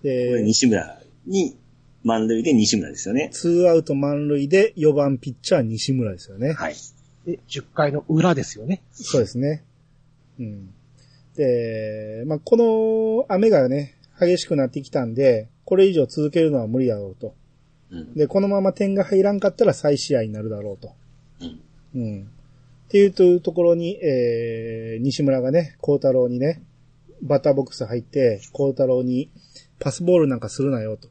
[0.01, 1.57] これで、西村に、
[2.03, 3.29] 満塁で西村ですよね。
[3.31, 6.53] ツーアウト満塁で4番ピッチャー西村ですよね。
[6.53, 6.75] はい。
[7.25, 8.83] で、10回の裏ですよね。
[8.91, 9.63] そうですね。
[10.39, 10.69] うん。
[11.35, 17.35] で、まあ、この雨がね、激しくなってきたんで、これ以上続けるのは無理だろうと。
[17.91, 18.13] うん。
[18.13, 20.93] で、このまま点が入らんかったら再試合になるだろうと。
[21.41, 22.01] うん。
[22.01, 22.23] うん。
[22.85, 26.61] っていうというところに、えー、西村がね、孝太郎にね、
[27.21, 29.29] バッターボックス入って、孝太郎に、
[29.79, 31.09] パスボールなんかするなよと。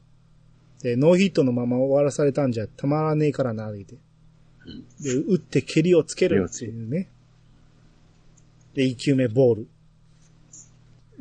[0.81, 3.95] で、ノーヒットのまま終わらされたんじゃたまらねえからな、言うて。
[4.65, 4.85] うん。
[5.03, 7.09] で、打って蹴りをつけるっていうね。
[8.73, 9.67] で、1球目ボール。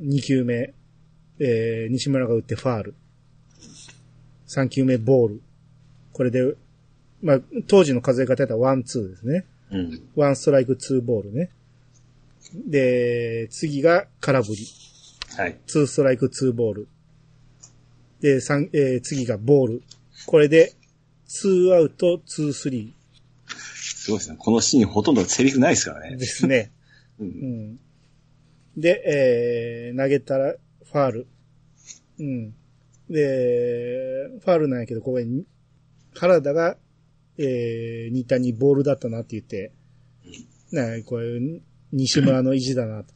[0.00, 0.74] 2球目、
[1.38, 2.94] えー、西村が打ってファール。
[4.48, 5.42] 3球目ボール。
[6.12, 6.54] これで、
[7.22, 9.44] まあ、当時の数え方やったらワン、ツーですね。
[9.70, 10.02] うん。
[10.14, 11.50] ワンストライク、ツーボールね。
[12.54, 14.66] で、次が空振り。
[15.36, 15.58] はい。
[15.66, 16.88] ツーストライク、ツーボール。
[18.20, 19.82] で、三えー次がボール。
[20.26, 20.72] これで、
[21.26, 22.94] ツーアウト、ツースリ
[23.46, 24.36] すごいですね。
[24.38, 26.16] このシーンほとんどセリフないですからーね。
[26.16, 26.70] ですね。
[27.18, 27.24] う。
[27.24, 27.30] うん
[27.72, 27.80] ん。
[28.76, 30.54] で、えー、投げたら、
[30.94, 31.26] ファール。
[32.20, 32.54] うん。
[33.10, 35.44] で、ファールなんやけど、ここに、
[36.14, 36.76] 原田が、
[37.36, 39.72] えー、新田にボールだったなって言って、
[40.70, 41.40] なこれ、
[41.90, 43.12] 西村の意地だなと。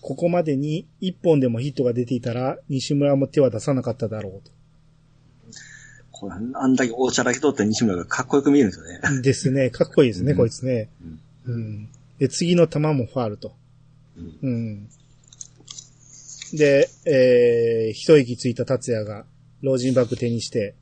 [0.00, 4.42] ここまでに一本でもヒットが出ていたら、西村も手は出さなかっただろう
[6.10, 9.00] これあんだけおちゃらけとって西村がかっこよく見えるんですよね。
[9.00, 9.22] と。
[9.22, 9.70] ですね。
[9.70, 10.88] かっこいいですね、うんこいつね。
[11.46, 11.88] うん。
[12.18, 13.54] で、次の球もファールと。
[14.16, 14.88] うんうん。
[16.54, 19.26] で、えー、一息ついた達也が、
[19.60, 20.74] 老人バッグ手にして、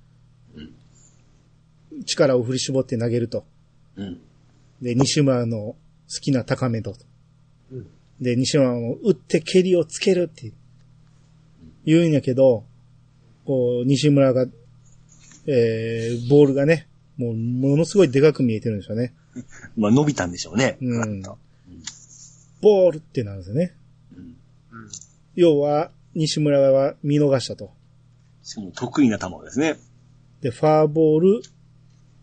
[2.04, 3.44] 力を振り絞って投げると。
[3.96, 4.20] うん。
[4.82, 5.76] で、西村の好
[6.20, 6.94] きな高めと。
[7.70, 7.86] うん。
[8.20, 10.52] で、西村も打って蹴りをつけるって
[11.86, 12.64] 言うんやけど、
[13.46, 14.46] こう、西村が、
[15.46, 19.14] えー、ボールがね、もう、ものすごいでかく見えてるんですよね。
[19.76, 20.76] まあ伸びたんでしょうね。
[20.80, 21.22] うん
[22.60, 23.74] ボールってなるんですよね。
[25.34, 27.72] 要は、西村は見逃したと。
[28.42, 29.76] しかも得意な球をですね。
[30.40, 31.42] で、ファーボール、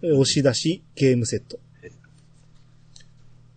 [0.03, 1.59] え押し出し、ゲームセット。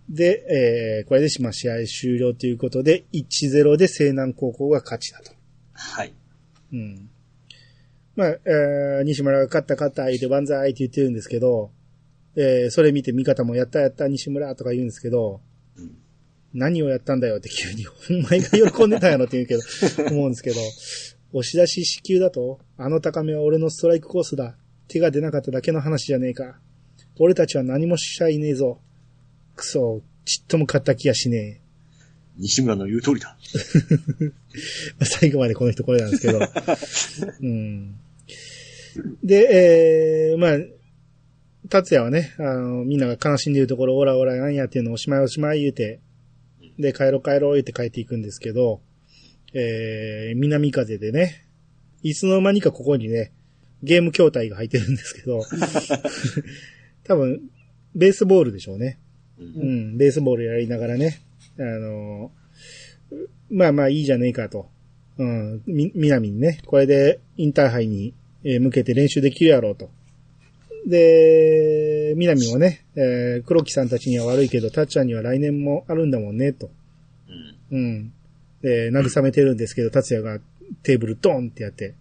[0.09, 5.33] で、えー、これで、まあ、試合終了ということで、1-0で西南高校が勝ちだと。
[5.73, 6.13] はい。
[6.73, 7.09] うん。
[8.17, 11.71] まあ、えー、西村が勝った勝った言って万歳って言ってるんですけど、
[12.37, 15.52] えー、それ見て味方もやったやった西村とか言うんですけど、うん
[16.55, 20.57] 何をやったんだよって急に、お前が喜んでたやろって言うけど、 思うんですけど、
[21.33, 24.57] 押し出し支給だと、あの高めは俺のストライクコースだ。
[24.89, 26.59] 手が出なかっただけの話じゃねえか。
[27.19, 28.81] 俺たちは何もしちゃいねえぞ。
[29.57, 31.61] くそ、ちっとも勝った気がしね
[32.37, 33.37] 西村の言う通りだ。
[35.01, 35.05] え。
[35.05, 36.41] 最後までこの人これなんですけど。
[37.41, 37.95] うん。
[39.23, 40.59] で、えー、まあ、
[41.69, 46.01] 達也はね、あの、みんなが悲しんでいるところ、オラオラなんやっていうのをおしまいおしまい言うて、
[46.79, 48.81] で、帰ろう帰ろう言って帰っていくんですけど、
[49.55, 51.47] えー、南風でね、
[52.03, 53.33] いつの間にかここにね、
[53.83, 55.43] ゲーム筐体が入ってるんですけど、
[57.05, 57.43] 多分、
[57.95, 58.99] ベースボールでしょうね。
[59.39, 59.43] う。
[59.43, 61.21] うんん、ベースボールやりながらね、
[61.59, 62.33] あの、
[63.51, 64.71] まあまあいいじゃねえかと。
[65.19, 68.15] うん、み、南にね、これでインターハイに
[68.45, 69.91] えー向けて練習できるやろうと。
[70.87, 76.71] で、南もね、えー黒木さんたちには悪いけど、たっちゃんには来年もあるんだもんね、と。
[77.71, 77.79] うん。
[77.79, 78.13] うん。
[78.63, 80.41] で、慰めてるんですけど、達也が
[80.83, 81.95] テーブルドンってやって。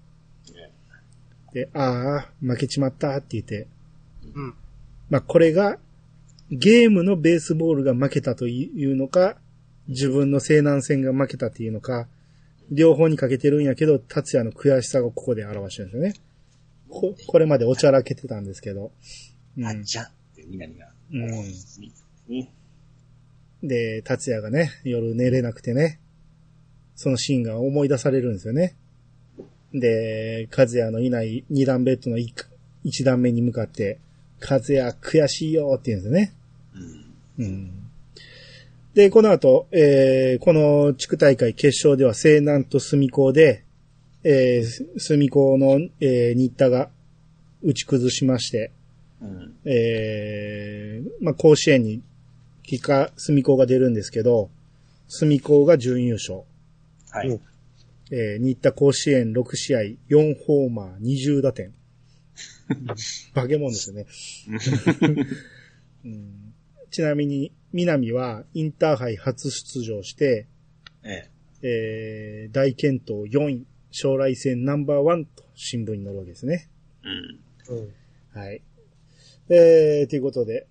[1.53, 3.67] で、ああ、負けちまったって言って。
[4.33, 4.53] うん。
[5.09, 5.77] まあ、これが、
[6.49, 9.37] ゲームのベースボールが負けたというのか、
[9.87, 12.07] 自分の西南戦が負けたっていうのか、
[12.71, 16.13] 両方にかけてるんやけど、達也の悔しさをここで表してるんですよね。
[16.91, 18.91] ここれまでおちゃらけてたんですけど。
[19.57, 20.87] うんあっちゃんって南が。
[21.11, 21.25] うんう
[23.63, 23.67] ん。
[23.67, 25.99] で、達也がね、夜寝れなくてね、
[26.95, 28.75] そのシーンが思い出されるんですよね。
[29.73, 32.33] で、和也のいない二段ベッドの一
[32.83, 33.99] 一段目に向かって、
[34.41, 36.33] 和也悔しいよって言うんですよね。
[37.37, 37.45] うん。
[37.45, 37.71] うん。
[38.93, 43.63] で、この後、えー、この地区大会決勝では西南と隅高で、
[44.23, 46.89] えー、隅高の、えー、新田が
[47.61, 48.71] 打ち崩しまして、
[49.21, 49.55] うん。
[49.65, 52.01] えー、まあ、甲子園に、
[52.63, 54.49] 結果、隅高が出るんですけど、
[55.07, 56.41] 隅高が準優勝。
[57.09, 57.39] はい。
[58.11, 61.73] えー、新田甲子園6試合、4ホーマー、20打点。
[63.33, 64.05] 化け物ですよね。
[66.05, 66.53] うん
[66.91, 70.45] ちなみに、南はインターハイ初出場して、
[71.03, 71.29] え
[71.63, 76.69] えー、大健闘4位、将来戦ナンバーワンと新聞に載るわけですね。
[77.03, 77.07] え。
[77.69, 77.77] うん。
[77.77, 78.39] うん。
[78.39, 78.61] はい。
[79.49, 80.67] えー、ということで、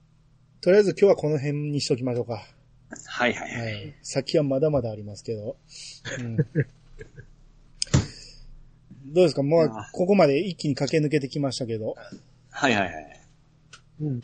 [0.60, 2.42] とりあえず今日はこの辺にしときましょうか。
[3.06, 3.62] はいはいは。
[3.62, 3.92] はいい。
[4.02, 5.56] 先はまだまだありますけど。
[6.18, 6.36] うん、
[9.06, 9.42] どうですか？
[9.42, 11.94] もうあ、ここまで一気に駆け抜けてきましたけど。
[12.50, 13.20] はいはいはい。
[14.00, 14.20] うん。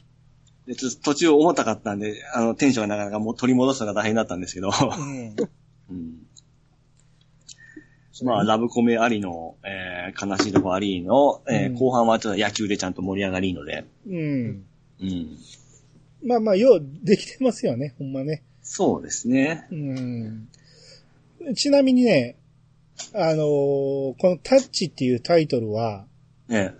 [0.66, 4.72] で、ちょっと途中重たかったんで、あの、テンションがなかなかもう取り戻すのが大変だったんですけど、う
[5.04, 5.36] ん。
[5.90, 6.25] うん。
[8.24, 14.64] まあ、ラブコメありの、えー、悲しいとこありの、えーうん後半はちょっと野球でちゃんと盛り上がりので、うん。
[15.02, 15.38] うん。
[16.24, 18.42] まあまあ、ようできてますよね、ほんまね。
[18.62, 19.66] そうですね。
[19.70, 20.48] うん。
[21.54, 22.36] ちなみにね、
[23.14, 26.06] あのーこのタッチっていうタイトルは、
[26.48, 26.72] え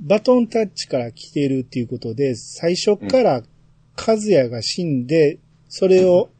[0.00, 3.42] バトンタッチから来てるっていうことで、最初から
[3.96, 6.30] 和也が死んで、それを、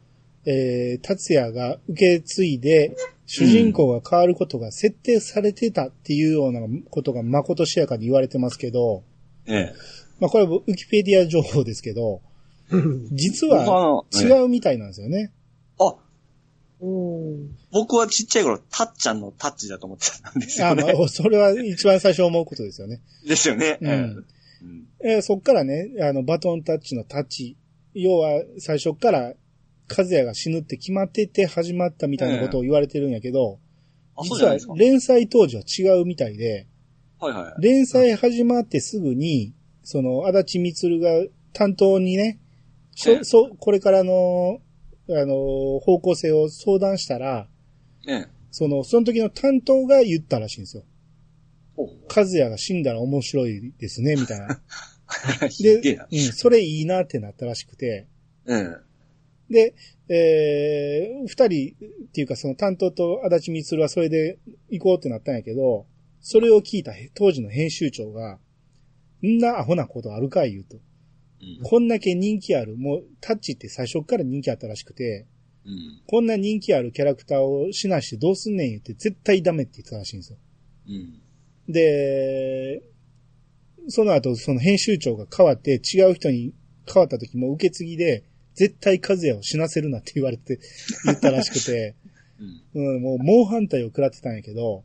[0.45, 2.95] えー、達也が受け継いで、
[3.25, 9.03] 主人公が変わることが設定されてたっていうようなことがまことしやかに言われてますけど、
[9.45, 9.53] え。
[9.53, 9.73] ええ。
[10.19, 12.21] まあこれはウィキペディア情報ですけど、
[13.11, 15.31] 実は違うみたいなんですよね。
[15.79, 15.95] あ、
[16.81, 17.57] うん。
[17.71, 20.93] 僕はちっちゃい頃、タッちゃんのタッチだと思ってたんですあよね。
[20.93, 23.01] まあ、それは一番最初思うことですよね。
[23.27, 23.77] ですよね。
[23.81, 24.25] うんええうん
[25.03, 27.57] えーそっからね、あの、バトンタッチのタッチ。
[27.93, 29.33] 要は、最初から、
[29.95, 33.59] 和也が死ぬって決まってて始まったみたいなことを言われてるんやけど、
[34.15, 34.77] あ、そう実は。
[34.77, 36.67] 連載当時は違うみたいで、
[37.19, 37.61] はいはい。
[37.61, 41.09] 連載始まってすぐに、その、足立みつるが
[41.53, 42.39] 担当にね、
[43.07, 44.59] ええそう、これからの、
[45.09, 47.47] あの、方向性を相談したら、
[48.07, 48.27] ええ。
[48.51, 50.83] その、その時の担当が言ったらしいんですよ。
[51.77, 54.61] お和也が死んだら面白いですね、みたいな。
[55.59, 58.07] でな、うん、それいいなってなったらしくて、
[58.47, 58.90] ええ。
[59.51, 59.75] で、
[60.09, 61.75] えー、二人
[62.07, 64.39] っていうかその担当と足立みつるはそれで
[64.69, 65.85] 行こうってなったんやけど、
[66.21, 68.39] それを聞いた当時の編集長が、
[69.23, 70.77] んなアホなことあるかい言うと。
[70.77, 70.81] うん
[71.63, 75.25] こんだけ人気ある、もうタッチって最初から人気あったらしくて、
[75.65, 76.01] うん。
[76.07, 80.37] こんな人気あるキャラクターを死なしてどうすんねん言って絶対ダメって言ってたらしいんですよ。
[80.87, 81.21] うん。
[81.71, 82.83] で、
[83.87, 86.53] その後、その編集長が変わって違う人に
[86.91, 88.23] 変わった時も受け継ぎで、
[88.55, 90.59] 絶対和也を死なせるなって言われて、
[91.05, 91.95] 言ったらしくて、
[92.73, 92.95] うん。
[92.95, 94.83] うん、もう猛反対を食らってたんやけど、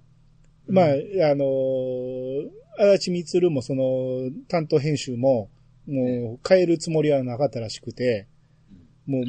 [0.69, 0.91] まあ、あ
[1.35, 5.49] のー足立みつるもその担当編集も、
[5.87, 8.27] もう変えるつもりはなかったらしくて、
[9.07, 9.25] もう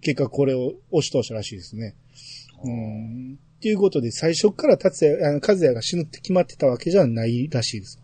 [0.00, 1.94] 結果これを押し通したらしいですね。
[2.64, 3.38] うん。
[3.58, 8.00] っていうことで最初から達也、あの、和也が死ぬって決まってたわけじゃないらしいです。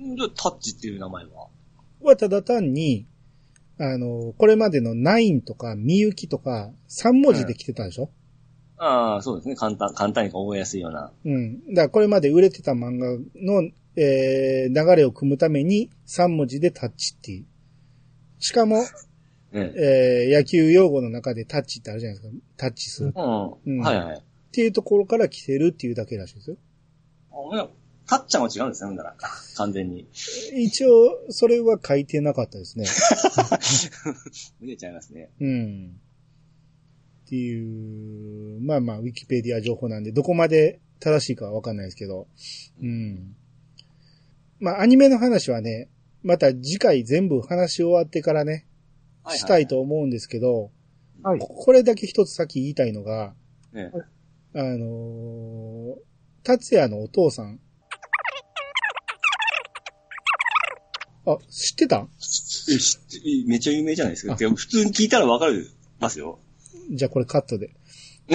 [0.00, 0.16] うん。
[0.16, 1.48] じゃあタッチっていう名前は？
[2.00, 3.06] はただ単に、
[3.78, 8.10] あの、これまでのナインとかみゆきとか3文字で来てたでしょ、
[8.84, 9.54] ああ、そうですね。
[9.54, 11.12] 簡単、簡単に覚えやすいような。
[11.24, 11.60] うん。
[11.68, 17.46] だからこれまで売れてた漫画の、えー、流れを組むために3文字でタッチっていう。
[18.40, 18.88] しかも、ね。
[19.76, 22.36] えー、野球用語の中でタッチってあるじゃないですか。
[22.56, 23.08] タッチする。
[23.10, 23.74] っうん。
[23.74, 24.22] うんはいはい。
[24.50, 26.56] ていうところから来てるっていうだけらしいですよ。
[27.30, 27.68] あいや
[28.06, 29.14] タッちゃんは違うんですね、ほんだら。
[29.56, 30.06] 完全に。
[30.54, 32.86] 一応、それは書いてなかったですね。
[34.60, 35.30] 見えちゃいますね。
[35.40, 36.00] うん。
[37.26, 42.26] っていう、まあまあ、ウィキペディア情報なんで、どこまで正しいかはわかんないですけど。
[42.80, 43.36] うん。
[44.60, 45.88] まあ、アニメの話はね、
[46.22, 48.66] また次回全部話し終わってからね、
[49.24, 50.70] はしたいと思うんですけど、
[51.22, 51.38] はい。
[51.38, 53.34] ここれだけ一つ先言いたいのが、
[53.72, 53.90] ね
[54.54, 55.96] あのー、
[56.42, 57.60] 達也のお父さん。
[61.24, 64.34] あ、知ってたえ知ってめっちゃ有名じゃないですか。
[64.36, 65.70] 普通に聞いたらわかる
[66.00, 66.38] ますよ。
[66.90, 67.70] じゃあこれカットで。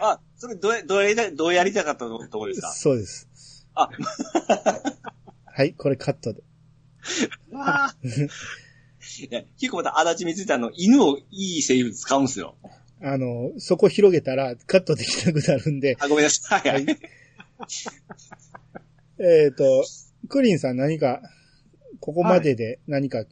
[0.00, 2.72] あ、それどうや、どうやりどうやりたかったととこですか？
[2.72, 3.28] そうです。
[3.74, 3.88] あ、
[5.46, 6.42] はい、これカットで。
[7.52, 7.94] わ
[9.58, 12.56] 結構また足立みついたの、犬をいいセリフ使うんですよ。
[13.00, 16.68] あの、そこ広げたらカットできなくなるんで、あ、ごめんなさい。
[16.68, 16.86] はい。
[19.18, 19.84] えっ、と、
[20.28, 21.20] クリンさん何か、
[22.00, 23.24] ここまでで何か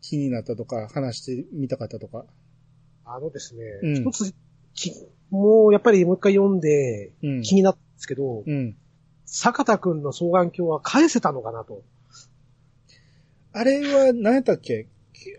[0.00, 2.24] 気になったとか、話してみたかったとか。
[3.04, 4.34] あのですね、うん一つ、
[4.74, 4.92] き
[5.30, 7.42] もうやっぱりもう一回読んでうん。
[7.42, 8.76] 気になったんですけど、うん。
[9.24, 11.82] 坂田くんの双眼鏡は返せたのかなと。
[13.52, 14.88] あれは何やったっけ？
[15.12, 15.34] き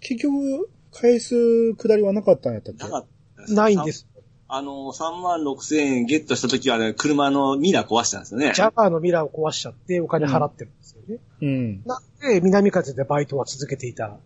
[0.00, 2.84] 結局、返すくだりはなかったんやったっけ？
[2.84, 3.06] なかっ
[3.46, 3.92] たないんで。
[3.92, 4.06] す。
[4.50, 8.52] あの、3万6千円ゲットした時はね、車のミラー壊したんですよね。
[8.54, 11.18] ジャガーのミラーを壊しちゃってお金払ってるんですよね。
[11.42, 11.82] うん。
[11.84, 14.16] なんで、南風でバイトは続けていた？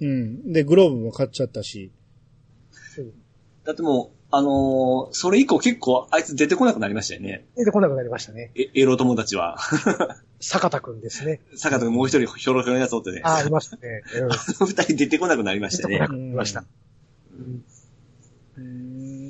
[0.00, 0.52] うん。
[0.52, 1.90] で、グローブも買っちゃったし。
[2.98, 3.12] うん
[3.66, 7.44] だってもう、あのーそれ以降結構あいつ出てこなくなりましたよね。
[7.56, 8.52] 出てこなくなりましたね。
[8.54, 9.58] え、エロ友達は。
[10.38, 11.40] 坂田くんですね。
[11.56, 13.22] 坂田君もう一人ひょろひょろのやつおってね。
[13.24, 14.02] ああ、いましたね。
[14.20, 14.28] うん
[14.68, 16.16] 二人出てこなくなりましたね出てこな。
[16.16, 16.64] くなりました。
[17.36, 17.64] うん、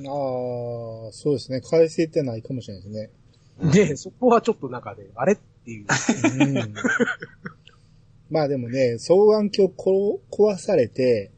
[0.09, 1.61] ああ、そうですね。
[1.61, 3.11] 返せてないかもしれないですね。
[3.87, 5.87] で、そこはちょっと中で、あれっていう。
[6.41, 6.75] うん
[8.29, 11.31] まあでもね、双眼鏡こ壊されて、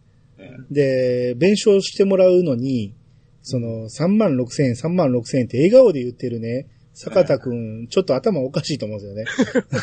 [0.70, 2.94] で、弁償してもらうのに、
[3.42, 9.24] その、3万6千円、3万6千円って笑顔で言ってるね、坂田くん、ちょっと頭おかしいと思うんですよね。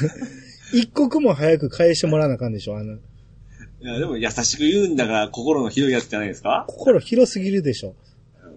[0.74, 2.98] 一刻も早く返してもらわなあかんでしょ、あの、い
[3.82, 6.66] や、でも優しく言うんだから心の広いやつじゃないですか？
[6.68, 7.96] 心広すぎるでしょ。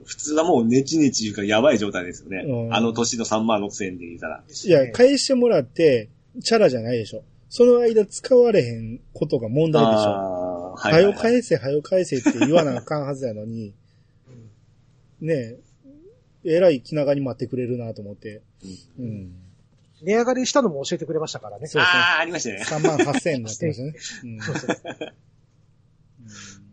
[0.08, 2.38] 普通はもうネチネチ言うからやばい状態ですよね。
[2.46, 4.42] うんあの年の3万6千円で言ったら。
[4.48, 6.08] いや、返してもらって、
[6.42, 7.24] チャラじゃないでしょ。
[7.50, 10.72] その間使われへんことが問題でしょ。
[10.72, 11.22] はいはよはいはい。
[11.22, 13.74] 返せ、はよ返せって言わなあかんはずやのに、
[15.20, 18.40] ねえ、えらい気長に待ってくれるなと思って。
[18.98, 19.34] うん。
[20.00, 21.66] 値上がりしたのも教えてくれましたからね。
[21.66, 21.98] そうですね。
[22.00, 22.62] ああ、ありましたね。
[22.64, 23.92] 3万8000円になってましたね。
[24.24, 26.68] うんそうそううん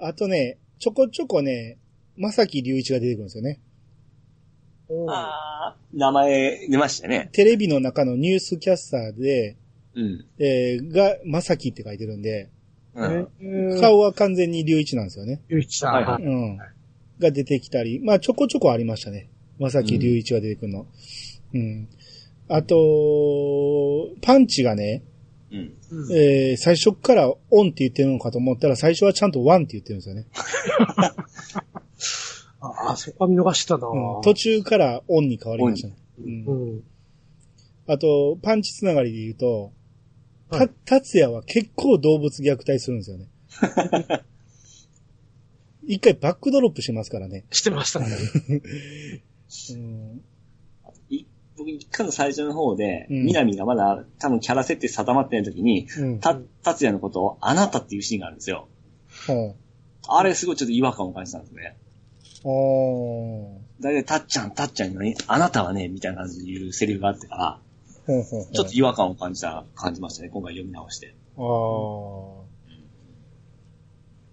[0.00, 1.76] あとね、ちょこちょこね、
[2.18, 3.60] まさき隆一が出てくるんですよね。
[4.90, 7.28] うんああ、名前出ましたね。
[7.32, 9.56] テレビの中のニュースキャスターで、
[9.94, 10.24] うん。
[10.38, 12.48] えー、が、まさきって書いてるんで、
[12.94, 13.28] うん。
[13.40, 15.42] うん顔は完全に隆一なんですよね。
[15.48, 15.94] ゆういちさん。
[15.94, 16.58] はいはいうん。
[17.18, 19.28] が出てきたり、まあちょこちょこありましたね。
[19.58, 20.86] まさき隆一が出てくるの。
[21.54, 21.88] うん。
[22.48, 25.02] あと、パンチがね、
[25.50, 25.74] うん。
[25.90, 30.26] うんえー、最初っからオンって言ってるのかと思ったら、最初はちゃんとワンって言ってるんですよね。
[32.60, 35.94] ああ、そこは見逃したな、うん、途中からオンに変わりましたね。
[36.18, 36.84] うんうん。
[37.86, 39.72] あと、パンチつながりで言うと、
[40.50, 43.28] た、はい達也は結構動物虐待するんですよね。
[45.86, 47.46] 一回バックドロップしますからね。
[47.50, 48.06] してましたね。
[49.70, 50.22] うん、
[51.08, 51.24] い
[51.56, 56.20] 僕、一回の最初の方で、うん南がまだ多分キャラ設定定まってない時に、うん。
[56.20, 58.68] た、達也のことをあなたっていうシーンがあるんですよ。
[59.26, 59.54] は
[60.08, 61.76] あれすごいちょっと違和感を感じたんですね。
[62.44, 62.48] あ。
[62.48, 67.60] あだいたいたっちゃん、たっちゃんにのに、あなたはね、みたいな感じで言うセリフがあってから、
[68.06, 71.14] ちょっと違和感を感じた、感じましたね、今回読み直して。
[71.36, 72.48] ああ。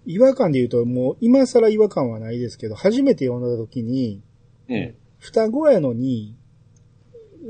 [0.08, 4.22] 違和感で言うと、もう今更違和感はないですけど、初めて読んだ時に、
[4.68, 4.96] ええ。
[5.20, 6.36] 双子やのに、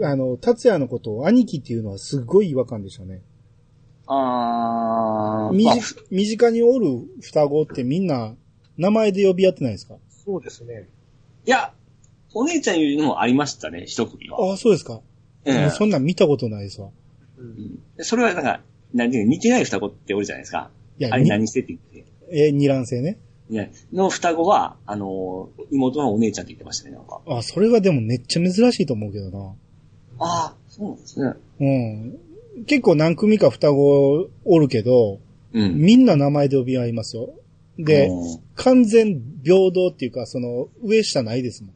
[0.01, 3.21] あの、達也のことを兄貴っていうのはすごい違和感でしたね。
[4.07, 5.81] ああ近
[6.11, 8.35] 身近におる双子ってみんな
[8.77, 9.95] 名前で呼び合ってないですか？
[10.25, 10.89] そうですね。
[11.45, 11.73] いや、
[12.33, 14.39] お姉ちゃんいうのもありましたね、一組は。
[14.41, 15.01] ああ、そうですか。
[15.45, 16.89] ええそんなん見たことないですわ。
[17.37, 17.79] うん。
[17.95, 18.61] でそれはなんか、
[18.93, 20.71] 何ていうの似てない双子っておるじゃないですか。
[20.97, 22.11] いや、あれに何してって言って。
[22.47, 23.19] え、二卵性ね。
[23.49, 27.21] いや、の双子は、あのー、妹のお姉ちゃんって言ってましたね、なんか。
[27.27, 29.53] あ、それはでもめっちゃ珍しいと思うけどな。
[30.19, 31.33] ああ、そうなんですね。
[32.55, 32.65] うん。
[32.65, 35.19] 結構何組か双子おるけど、
[35.53, 35.75] うん。
[35.75, 37.29] みんな名前で呼び合いますよ。
[37.77, 41.75] で、うん完全平等っていうか、その、上下ないですもん。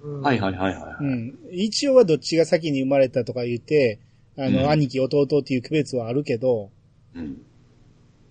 [0.00, 1.04] うんはいはいはいはい。
[1.04, 1.38] うん。
[1.52, 4.00] 一応はどっちが先に生まれたとか言って、
[4.38, 6.70] あの、うん兄貴、弟っていう区別はあるけど、
[7.14, 7.42] うん。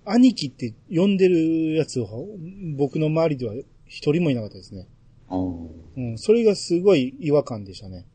[0.06, 2.08] 兄貴って呼んでるやつは、
[2.78, 3.54] 僕の周りでは
[3.86, 4.88] 一人もいなかったですね。
[5.30, 6.18] うん。
[6.18, 8.06] それがすごい違和感でしたね。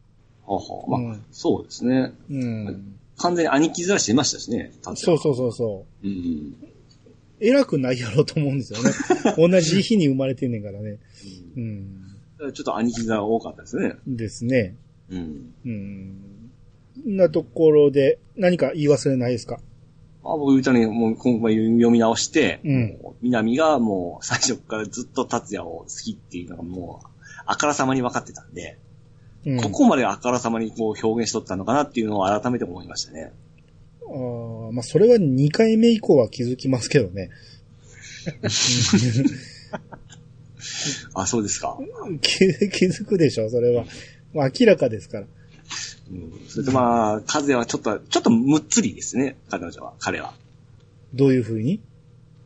[0.47, 2.15] ははまあ、うんそうですね。
[2.31, 2.99] うん。
[3.19, 4.73] 完全に兄貴面してましたしね。
[4.83, 6.07] そうそうそうそう。
[6.07, 6.11] う。
[6.11, 6.55] うん。
[7.43, 8.91] 偉くないやろうと思うんですよね。
[9.37, 10.99] 同じ日に生まれてんねんからね。
[11.57, 11.99] うん。
[12.39, 13.95] ちょっと兄貴面多かったですね。
[14.07, 14.77] ですね。
[15.11, 15.55] うん。
[15.65, 16.17] うん。
[17.07, 19.61] なところで、何か言い忘れないですか？
[20.23, 27.07] まあ僕言ったように、もう今回読み直して、うん南がもう最初からずっと達也を好きっていうのがもう、
[27.47, 28.79] あからさまに分かってたんで、
[29.47, 29.61] うん。
[29.61, 33.33] ここまであからさまにこう表現しとったのかなっていうのを改めて思いましたね。
[34.15, 37.31] あーまあ、それは2回目以降は気づきますけどね。
[41.15, 41.79] あ、そうですか。
[42.21, 42.39] 気
[42.71, 43.85] 気づくでしょ、それは。
[44.33, 45.27] まあ、明らかですから。
[46.11, 50.35] うん、それとまあ、和也はちょっと、ちょっとむっつりですね、彼女は、彼は。
[51.15, 51.81] どういう風に？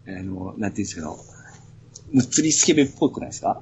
[0.07, 1.19] あの、なんていうんですけど、
[2.13, 3.61] むっつりスケベっぽくないですか？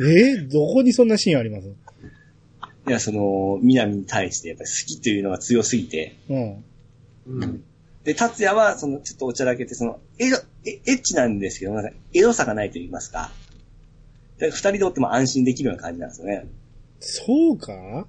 [0.00, 1.66] えーどこにそんなシーンあります？
[1.68, 6.64] いや、その、南に対してやっぱり好きというのが強すぎて、うん。
[7.28, 7.64] うん。
[8.04, 13.30] で、達也は、その、ちょっとおちゃらけて、その、エロ、エエッチなんですけど、なんか、エロさがないと言いますか。
[14.38, 16.46] で二人でおっても安心できるような感じなんですよね。
[17.00, 18.06] そうか？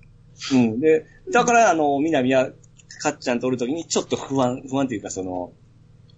[0.54, 0.80] うん。
[0.80, 2.52] で、だから、あの、南は、
[3.02, 5.54] かっちゃんとおるときに、ちょっと不安、不安というか、その、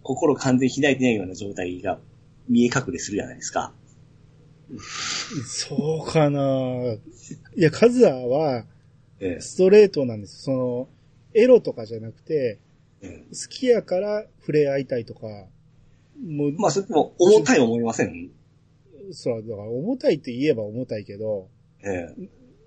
[0.04, 1.99] 心完全に開いてないような状態が
[2.49, 3.74] 見え隠れするじゃないですか。
[5.45, 6.41] そうかな
[7.56, 8.66] いや、カズアは、
[9.20, 10.43] えストレートなんです。
[10.43, 10.89] その、
[11.34, 12.60] エロとかじゃなくて、
[13.02, 15.22] ええ好きやから触れ合いたいとか、
[16.24, 18.30] もう、まあ、それでも、重たい思いません？
[19.12, 21.47] そう、だから重たいって言えば重たいけど、
[21.84, 22.14] え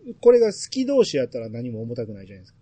[0.07, 0.12] え。
[0.20, 2.59] これが好き同士やったら何も重たくないじゃないですか。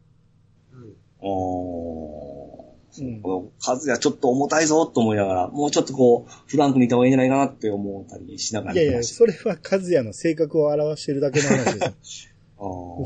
[0.74, 3.02] うんおー。
[3.02, 9.02] うんこの数がちょっと重たいぞと思いながら、もうちょっとこう、フランクにいた方がいいんじゃないかなって思ったりしながらいやいや。
[9.02, 12.28] それはカズヤの性格を表してるだけの話です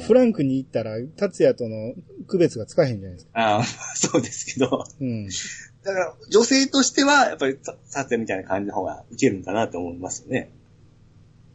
[0.00, 1.94] フランクに行ったら、達也との
[2.26, 3.30] 区別がつかへんじゃないですか。
[3.34, 3.64] あー、
[3.96, 4.84] そうですけど。
[5.00, 5.26] うん。
[5.26, 10.50] だから、女性としては、やっぱり、サテみたいな感じの方がいけるんかなと思いますよね。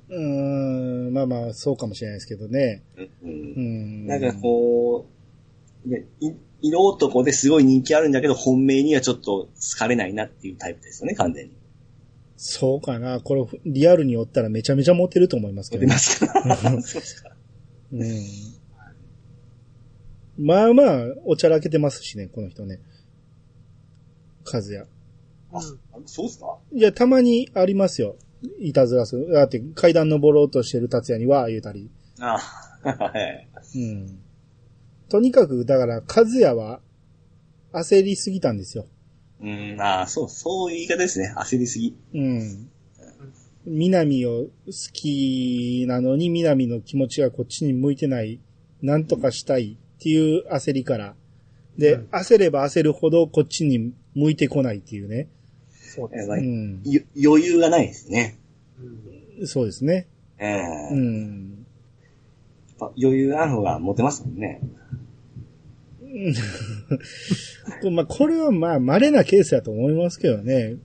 [0.09, 0.19] うー
[1.09, 2.81] ん、まあまあ、そうかもしれないですけどね。
[2.97, 3.01] う。
[3.23, 4.07] うんん。
[4.07, 5.05] なんかこ
[5.85, 6.31] う、ね、い
[6.63, 11.51] 色男ですごい人気あるんだけど、本命にはちょっと好かれないなっていうタイプですよね、完全に。
[12.37, 13.19] そうかな。
[13.19, 15.87] これ、リアルにおったらめちゃめちゃモテると思いますけどね。
[15.87, 16.19] 出ます
[17.23, 17.29] か？
[20.37, 22.79] まあまあ、おちゃらけてますしね、この人ね。
[24.43, 24.85] カズヤ。
[25.53, 25.61] あ、
[26.05, 26.57] そうですか？
[26.73, 28.15] いや、たまにありますよ。
[28.59, 29.31] いたずらする。
[29.31, 31.91] だって階段登ろうとしてる達也には言うたり。
[32.19, 32.37] あ
[32.83, 33.47] はい。
[33.75, 34.19] うん。
[35.09, 36.79] とにかく、だから、和也は
[37.73, 38.87] 焦りすぎたんですよ。
[39.41, 41.33] うん、ああ、そう、そういう言い方ですね。
[41.37, 41.95] 焦りすぎ。
[42.13, 42.69] うん。
[43.65, 48.39] 南を好きなのに、南の気持ちがこっちに向いてない、
[48.81, 51.15] なんとかしたいっていう焦りから。
[51.77, 55.17] で、うん焦れば焦るほどこっちに向いてこないっていうね。
[55.17, 55.25] や
[55.95, 56.35] そうですね。
[56.35, 56.81] うん。
[56.85, 57.01] よ
[57.31, 58.39] 余裕がないですね。
[59.39, 60.07] うんそうですね。
[60.37, 61.65] ええうん。
[62.97, 64.61] 余裕がある方がモテますもんね。
[67.91, 70.75] まあ、これはまあ、稀なケースだと思いますけどね。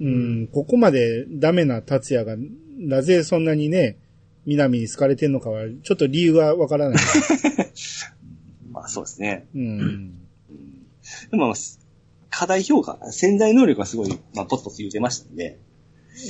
[0.00, 2.36] うん、ここまでダメな達也が、
[2.78, 3.98] なぜそんなにね、
[4.44, 6.98] 南に好かれてんのかは、ちょっと理由がわからない。
[8.70, 9.46] まあそうですね。
[9.54, 10.18] うん。
[11.30, 11.54] でも、
[12.30, 15.58] 課題評価、潜在能力がすごい、まあ、ポッと言うてましたんで、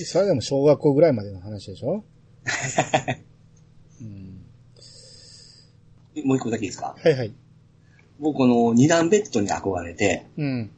[0.05, 2.05] それでも小学校ぐらいまでの話でしょ？
[4.01, 4.43] うん、
[6.25, 6.95] もう一個だけいいですか？
[6.99, 7.33] はいはい。
[8.19, 10.71] 僕この二段ベッドに憧れて、うん。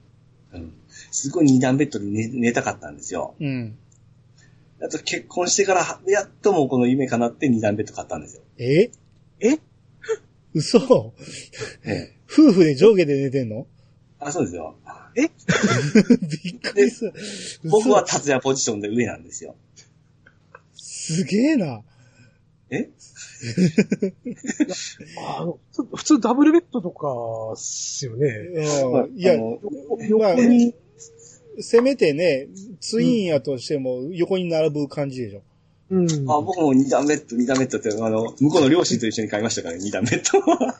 [0.52, 0.72] うん、
[1.10, 3.34] すごい二段ベッドで寝寝たかったんですよ。
[3.40, 3.76] うん。
[4.80, 8.42] あと結婚してから、やっともうこの夢叶って二段ベッド買ったんですよ。
[8.58, 8.90] え？
[9.40, 9.58] え？
[10.54, 11.12] 嘘
[11.84, 12.14] ええ。
[12.30, 13.66] 夫婦で上下で寝てんの？
[14.20, 14.76] あ、そうですよ。
[15.18, 17.12] びっくりする。
[17.64, 19.56] 僕は嘘達也ポジションで上なんですよ。
[20.74, 21.82] すげえな。
[22.70, 22.88] え？
[25.38, 25.58] あの、
[25.94, 27.08] 普通ダブルベッドとか、
[27.54, 28.28] っすよね。
[28.28, 29.58] うんいやあ、の
[30.18, 30.74] まあ横に、
[31.60, 32.48] せめてね、
[32.80, 35.42] ツインやとしても横に並ぶ感じでしょ。
[35.90, 36.06] うん。
[36.30, 40.58] あ僕も二段ベッド、二段ベッドって、あの、向こうの両親と一緒に買いましたからね、二段ベッドは。
[40.58, 40.74] びっ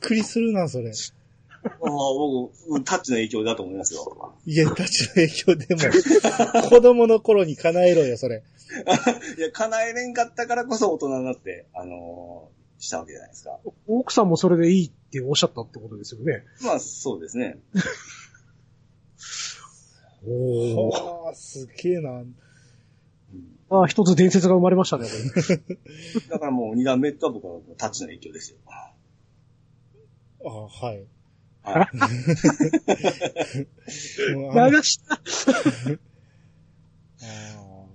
[0.00, 0.90] くりするな、それ。
[0.90, 4.34] ああ僕、タッチの影響だと思いますよ。
[4.46, 5.82] いや、たちの影響でも、
[6.70, 8.42] 子供の頃に叶えろよ、それ。
[9.38, 13.58] いや、叶えれんかったからこそ大人になって、あのーしたわけじゃないですか。
[13.86, 16.44] 奥さんもそれでいいっておっしゃったってことですよね。
[16.62, 17.58] まあ、そうですね。
[20.26, 22.22] おはあ、すげえな。
[23.68, 25.12] ああ、一つ伝説が生まれましたね、こ
[25.48, 25.56] れ。
[26.28, 28.58] だからもう二段ベッドは僕はタッチの影響ですよ。
[28.68, 28.92] あ
[30.48, 31.04] はい。
[31.62, 31.88] はい。
[34.50, 35.14] あの流した。
[35.14, 35.18] あ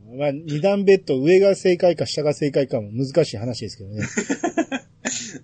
[0.09, 4.03] ーまあ、二段ベッド、上が正解か下が正解かも難しい話ですけどね。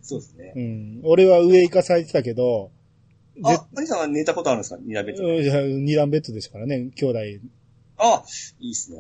[0.02, 0.54] そうですね。
[0.56, 1.00] うん。
[1.04, 2.72] 俺は上行かされてたけど、
[3.44, 4.80] あ、兄さんは寝たことあるんですか？
[4.84, 5.24] 二段ベッド。
[5.24, 7.20] 二段ベッドですからね、兄弟。
[7.98, 8.24] あ、
[8.60, 9.00] いいっすね。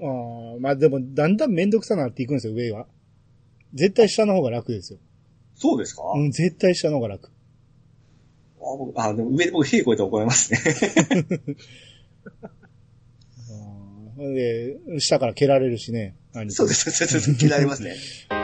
[0.00, 2.86] あーまあでも、だんだんめんどくさなっていくんですよ、上は。
[3.74, 4.98] 絶対下の方が楽ですよ。
[5.56, 7.28] そうですか、うん、絶対下の方が楽。
[7.28, 7.30] あ
[8.76, 10.58] 僕あ、でも上で僕、屁こいたら怒られますね。
[14.34, 16.14] で、下から蹴られるしね。
[16.48, 17.46] そうです、そうです、そうです。
[17.46, 17.94] 嫌いますね。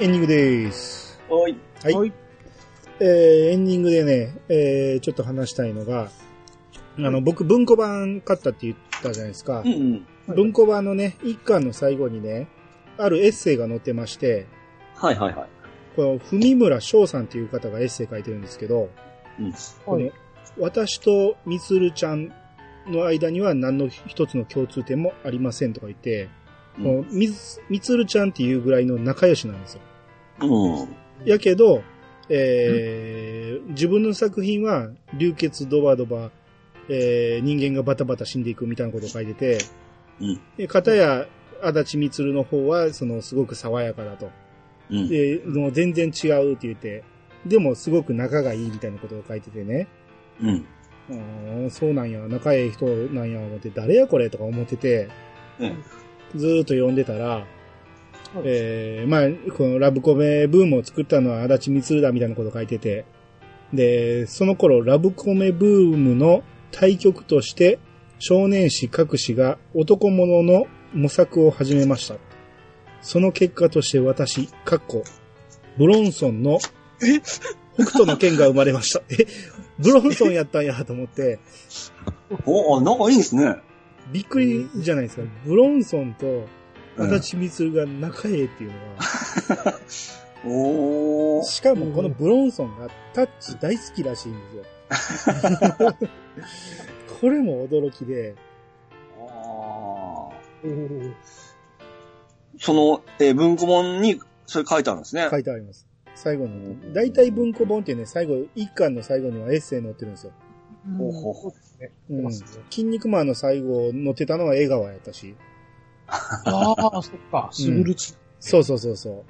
[0.00, 1.18] エンディングです。
[1.28, 1.58] おい。
[1.82, 1.92] はい。
[1.92, 2.12] はい
[3.00, 3.06] えー、
[3.50, 6.08] エンディングでね、えー、ちょっと話したいのが、
[6.98, 10.06] あの、僕文庫版買ったって言ったじゃないですかうん。
[10.28, 10.36] うん。
[10.36, 12.46] 文庫版のね、一巻の最後にね、
[12.96, 14.46] あるエッセイが載ってまして、
[14.94, 15.48] はいはいはい。
[15.96, 18.90] この、文村翔さんっていう方がエッセイ書いてるんですけど、
[19.40, 19.52] うん。
[19.84, 20.10] この
[20.58, 22.32] 私とみつるちゃん
[22.86, 26.30] の間には何の一つの共通点もありませんとか言って、うん
[26.78, 29.80] このみつみつるちゃんっていうぐらいの仲良しなんですよ。
[30.40, 30.88] うん。
[31.24, 31.82] やけど、
[32.28, 36.30] えー自分の作品は流血ドバドバ、
[36.88, 39.58] えー人間がバタバタ死んでいくみたいなことを書いてて、
[40.20, 40.40] うん。
[40.56, 41.26] で、片や
[41.62, 44.30] 足立みつるの方は、その、すごく爽やかだと。
[44.90, 45.08] うん。
[45.08, 47.04] で、もう全然違うって言って、
[47.46, 49.86] でもすごく仲がいいみたいなことを書いててね。
[50.40, 51.70] うん。
[51.70, 55.08] そうなんや、仲いい人なんや、思って、誰やこれとか思ってて、
[55.58, 55.84] うん。
[56.36, 57.46] ずーっと読んでたら、
[58.44, 63.04] えー、まあ、このラブコメブームを作ったのは足立みつるだみたいなことを書いてて、
[63.72, 67.78] で、その頃ラブコメブームの対局として、
[68.18, 72.16] 少年誌各誌が男物の模索を始めました。
[73.00, 75.04] その結果として私、かっこ、
[75.78, 76.58] ブロンソンの、
[77.74, 79.02] 北斗の剣が生まれました。
[79.10, 79.26] え、
[79.78, 81.38] ブロンソンやったんやと思って、
[82.44, 83.56] お、あ、仲いいんですね。
[84.12, 85.22] びっくりじゃないですか。
[85.44, 86.48] ブロンソンと
[86.98, 89.80] 足立みつるが仲ええっていうのは、
[90.44, 91.44] おー。
[91.44, 94.64] しかもこのブロンソンがタッチ大好きらしいんですよ。
[97.20, 98.34] これも驚きで、
[99.18, 100.28] あ
[102.60, 105.28] その、えー文庫本に、それ書いてあるんですね。
[105.30, 105.86] 書いてあります。
[106.14, 106.92] 最後に。
[106.92, 110.32] 大体文庫本ってね、最後、一巻の最後にはエッセイ載ってるんですよ。
[110.96, 111.52] ほうほう
[112.70, 115.34] 筋肉マンの最後載ってたのは江川やったし。
[116.08, 117.48] ああ、そっか。
[117.52, 118.16] スグルツ。
[118.40, 119.24] そうそうそうそ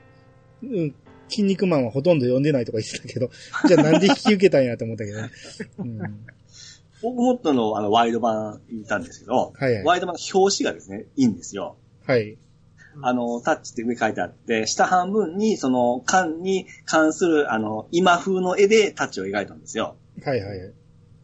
[0.63, 0.67] う。
[0.67, 0.95] うん。
[1.29, 3.31] 筋肉マンはほとんど読んでないとか言ってたけど、
[3.67, 5.31] じゃあなんで引き受けたんやと思ったけどね。
[5.79, 5.99] うん。
[7.03, 9.85] 僕もっとの、あの、ワイド版言ったんですけど、はいはい。
[9.85, 11.77] ワイド版の表紙がですね、いいんですよ。
[12.07, 12.39] はい。
[13.01, 19.97] あの、タッチって上書いてあって、下半分に、その、缶に関する、あの、今風の絵でタッチを描いたんですよ。
[20.25, 20.73] はいはいはい。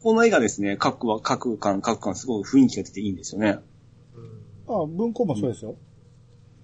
[0.02, 3.58] この絵がですね、各は、各巻、各巻、すごく雰囲気が出ていいんですよね。
[4.66, 5.76] あ、文庫もそうですよ。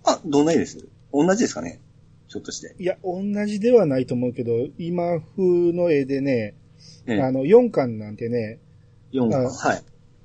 [0.05, 0.79] あ、どんな絵です？
[1.13, 1.81] 同じですかね？
[2.29, 2.75] ひょっとして。
[2.79, 6.55] いや、同じではないと思うけど、今風の絵でね、
[7.07, 8.59] ええあの、4巻なんてね、
[9.13, 9.47] 4巻。
[9.47, 9.83] あはい。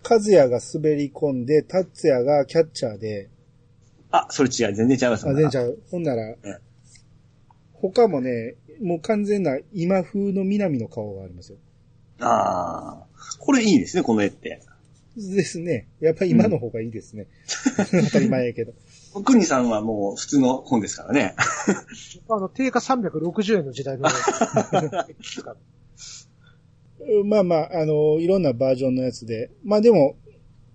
[0.07, 3.29] 和也が滑り込んで、達也がキャッチャーで、
[4.11, 4.75] あ、それ違う。
[4.75, 5.79] 全然違いますあ、全然ちゃう。
[5.89, 6.37] ほんならえ、
[7.73, 11.57] 他もね、もう完全な今風の南の顔がありますよ。
[12.19, 13.05] ああ。
[13.39, 14.61] これいいですね、この絵って。
[15.15, 15.87] ですね。
[15.99, 17.27] やっぱり今の方がいいですね。
[17.91, 18.73] 当たり前やけど。
[19.23, 21.35] クニさんはもう普通の本ですからね。
[22.29, 24.09] あの、定価360円の時代の。
[27.23, 29.51] まあまあ、あの、いろんなバージョンのやつで。
[29.63, 30.15] まあでも、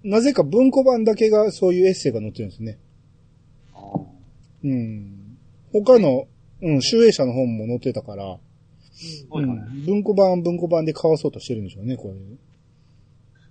[0.02, 2.78] なぜか文庫版だけがそういうエッセイが載ってるんですね。
[4.64, 5.38] うん。
[5.72, 6.26] 他の、
[6.62, 8.38] うん、集英社の本も載ってたから、は
[9.32, 12.38] うん、文庫版は文庫版で買わそうとしてるんでしょうね、こういう。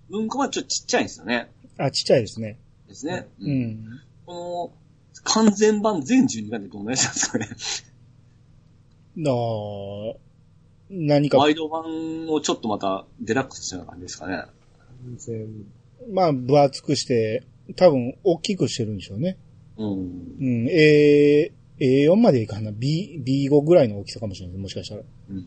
[0.09, 1.51] 文庫はちょっとちっちゃいんですよね。
[1.77, 2.57] あ、ちっちゃいですね。
[2.87, 3.27] ですね。
[3.39, 3.51] う。
[3.51, 4.01] ん。
[4.25, 7.49] この、完全版全12巻でどんなやつなんですかね。
[9.15, 9.35] なあ、
[10.89, 14.43] 何かワイド版をちょっとまたデラックスしたような感じですかね。
[15.17, 15.65] 全
[16.11, 17.43] まあ、分厚くして、
[17.75, 19.37] 多分、大きくしてるんでしょうね。
[19.77, 19.89] うん。
[19.89, 22.71] うん、A、A4 までいいかな。
[22.71, 24.57] B、B5 ぐらいの大きさかもしれない。
[24.57, 25.01] もしかしたら。
[25.29, 25.45] うん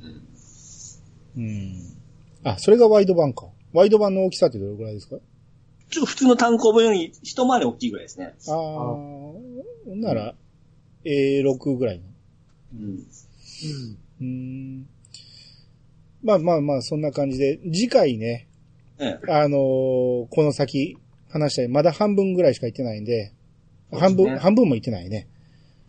[1.35, 1.97] うん。
[2.45, 3.47] あ、それがワイド版か。
[3.73, 5.17] ワイド版の大きさってどれぐらいですか？
[5.91, 8.35] ちょっと普通の単行本より一回り大きいぐらいですね。
[8.49, 9.41] ああ、ほ
[9.95, 10.35] んなら、
[11.05, 12.05] A6 ぐらいの。
[12.75, 13.07] うん。
[14.21, 14.87] うん。
[16.23, 18.49] まあまあまあ、そんな感じで、次回ね、
[18.99, 19.33] ええ。
[19.33, 20.97] あのーこの先
[21.29, 21.69] 話したい。
[21.69, 23.27] まだ半分ぐらいしか行ってないんで、で
[23.91, 25.29] すね半分、半分も行ってないね。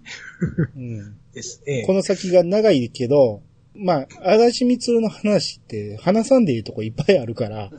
[0.76, 1.16] うん。
[1.34, 1.84] ですね。
[1.86, 3.42] この先が長いけど、
[3.76, 7.70] まあ、足立みつるの話って話さんでいいとこいっぱいあるから、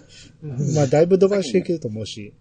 [0.43, 2.27] うんまあ、だいぶ飛ばしていけると思うし。
[2.27, 2.33] やっ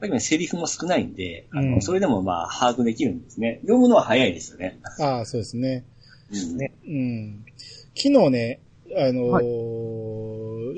[0.00, 3.60] ぱりね、セリフも少ないんで、あの、うんそれでもまあ、把握できるんですね。
[3.62, 4.78] 読むのは早いですよね。
[5.00, 5.84] ああ、そうですね。
[6.30, 6.56] うん。
[6.58, 7.44] ねうん。
[7.94, 8.60] 昨日ね、
[8.96, 9.74] あのー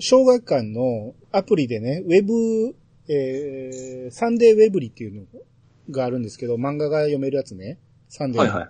[0.00, 2.74] 小学館のアプリでね、ウェブ、
[3.08, 5.22] えー、サンデーウェブリっていうの
[5.90, 7.78] があるんですけど、漫画が読めるやつね。
[8.08, 8.42] サンデー。
[8.42, 8.68] はいはい。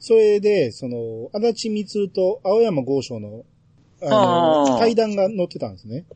[0.00, 3.44] それで、その、足立みつると青山豪昌の、
[4.02, 6.06] あの対談が載ってたんですね。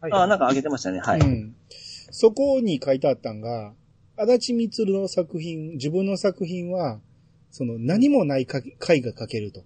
[0.00, 1.00] はいああ、なんか上げてましたね。
[1.00, 1.20] はい。
[1.20, 1.54] うん。
[2.10, 3.72] そこに書いてあったんが、
[4.16, 7.00] 足立みつるの作品、自分の作品は、
[7.50, 9.62] その何もないか回が書けると。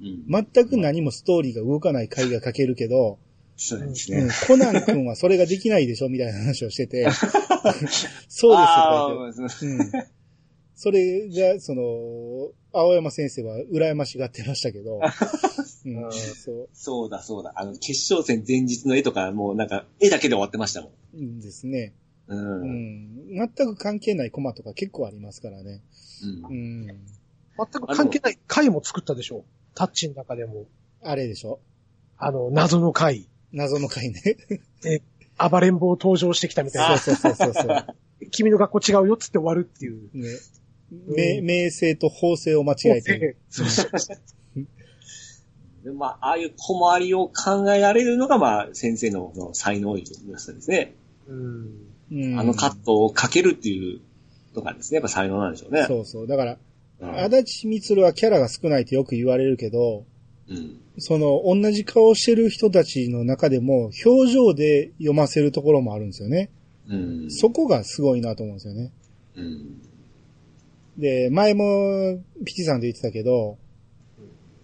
[0.00, 0.24] うん。
[0.28, 3.18] 全く何もストーリーが動かない回が書けるけど、
[3.56, 4.32] そうですうんね。
[4.48, 7.96] コナン君はそれができないでしょみたいな話をしてて、 そうで
[8.28, 9.92] すよ、あ書いてーうん。
[10.82, 14.98] それが、その、青山先生は羨ましがってましたけど、
[15.86, 17.52] うん、そうそうだそうだ。
[17.54, 20.92] あの、決勝戦前日の絵とか、もうなんか、絵だけで終わってましたもん。
[21.14, 21.94] うんですね。
[22.26, 22.34] う。
[22.36, 23.26] うんん。
[23.28, 25.82] 全く関係ないコマとか結構ありますからね。
[26.50, 26.86] うんうん。
[26.86, 26.96] 全
[27.80, 29.44] く関係ない回も作ったでしょ
[29.76, 30.66] タッチの中でも。
[31.00, 31.60] あれでしょ？
[32.18, 33.28] あの、謎の回。
[33.52, 34.20] 謎の回ね。
[35.38, 37.66] 暴れん坊登場してきたみたいそうそうそうそうそう。
[37.68, 37.94] な。
[38.32, 40.10] 君の学校違うよっつって終わるっていう。
[40.12, 40.28] ね。
[41.06, 43.36] 名、名声と法制を間違えて。
[43.48, 44.18] そうそうそう。
[45.84, 50.04] でまあ、ああいう小回りを考えられるのが、まあ、先生のの才能で
[50.38, 50.94] すね。
[51.26, 51.92] うん。
[52.12, 54.00] うんあのカットをかけるっていう
[54.54, 55.84] のがですね、やっぱ才能なんでしょうね。
[55.88, 56.26] そうそう。
[56.26, 56.58] だから、うん
[57.02, 60.04] 足立みつるはキャラが少ないってよく言われるけど、
[60.48, 60.80] うん。
[60.98, 66.50] その、同じ顔してる人たちの中でも、表情で読ませるところもあるんですよね。
[66.88, 67.26] うん。
[67.30, 68.92] そこがすごいなと思うんですよね。
[69.36, 69.82] うん。
[70.96, 73.58] で、前も、ピチさんと言ってたけど、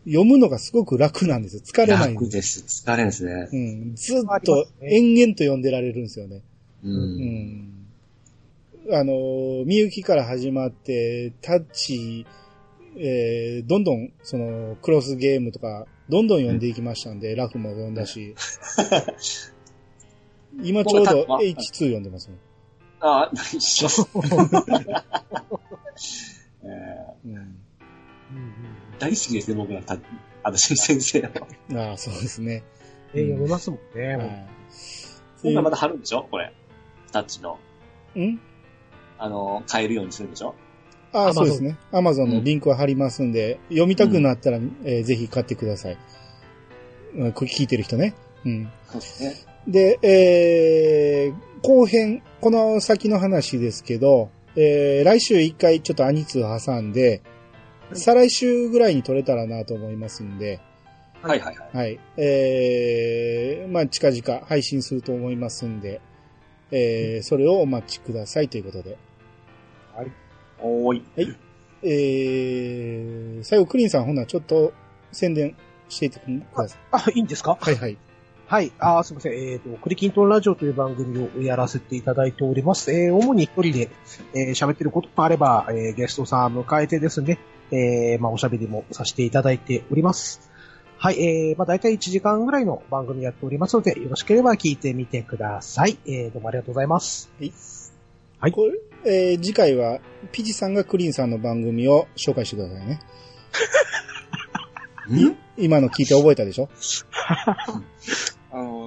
[0.04, 1.62] 読むのがすごく楽なんですよ。
[1.62, 2.62] 疲れないん楽です。
[2.62, 2.82] です。
[2.84, 3.56] 疲れるんですねう。
[3.56, 3.94] ん。
[3.94, 6.42] ずっと延々と読んでられるんですよね。
[6.82, 6.88] う。
[6.88, 7.78] うんん。
[8.90, 12.26] あの、みゆきから始まって、タッチ、
[12.96, 18.34] えー、どんどん、その、クロスゲームとか、どんどん読んでいきましたんで、ラフも読んだし。
[20.62, 22.38] 今ちょうど僕は？H2 読んでますもん。
[23.00, 23.88] ああ、一緒。
[26.64, 27.56] えーうん。
[28.98, 29.96] 大好きですね、僕ら、た、
[30.42, 31.30] 私先生は。
[31.90, 32.64] ああ、そうですね。
[33.14, 34.16] え読めますもんね。
[34.16, 34.46] はい。
[35.42, 36.26] 今回また貼るんでしょ？
[36.30, 36.52] これ。
[37.12, 37.58] タッチの。
[38.16, 38.38] ん？
[39.18, 40.54] あの、買えるようにするんでしょ？
[41.12, 41.78] ああ、そうですね。
[41.92, 45.98] アマゾンのリンクは貼りますんで、読みたくなったら、えーぜひ買ってください。
[47.14, 48.14] うんこれ聞いてる人ね。
[48.44, 48.70] うん。
[48.88, 49.34] そうですね。
[49.68, 57.20] で、えー、後編、この先の話ですけど、えー、来週一回ちょっとアニツー挟んで、
[57.92, 60.60] 再来週ぐらいに撮れたらなと思いますんで、
[61.20, 61.76] はいはいはい。
[61.76, 62.00] はい。
[62.16, 66.00] えー、まあ、近々配信すると思いますんで、
[66.70, 68.96] えー、それをお待ちくださいということで。
[70.60, 71.04] おーい。
[71.82, 74.72] えー、最後、クリンさん、ほんならちょっと
[75.12, 75.56] 宣伝
[75.88, 76.78] していってください。
[76.92, 77.58] あ、いいんですか？
[77.60, 77.98] はいはい。
[78.50, 78.72] はい。
[78.78, 79.32] あーすみません。
[79.34, 82.90] えっ、と、クリキントンラジオという番組をやらせていただいております。
[82.90, 83.90] えー主に一人で、
[84.34, 87.38] えー喋ってることもあれば、えーゲストさん迎えてですね、
[87.70, 90.50] えー、まあ、おしゃべりもさせていただいております。
[90.96, 95.98] はい、えー、まあ、大体1時間ぐらいの番組やっておりますので、よろしければ聞いてみてください。
[96.06, 97.30] えー、どうもありがとうございます。
[98.40, 98.64] はいこ
[99.04, 99.98] れ、えー次回は、
[100.32, 102.98] ピチさんがクリーンさんの番組を紹介してくださいね。
[105.28, 106.70] ん今の聞いて覚えたでしょ？
[107.28, 107.82] あ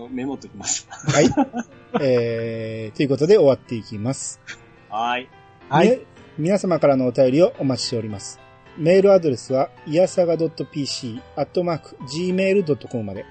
[0.02, 0.88] の、メモっときます。
[0.90, 1.30] はい。
[2.02, 4.40] えー、ということで終わっていきます。
[4.90, 5.30] はい。
[5.70, 5.90] はい。
[5.90, 6.00] ね
[6.38, 8.40] 皆様からのお便りをお待ちしております。
[8.78, 13.26] メールアドレスは、いやさが .pc、アットマーク、gmail.com まで。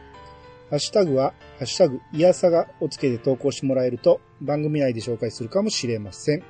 [0.69, 6.45] ハッシュタグは、ハッシュタグ、いやさがをつけて投稿してもらえると、番組内で紹介するかもしれません。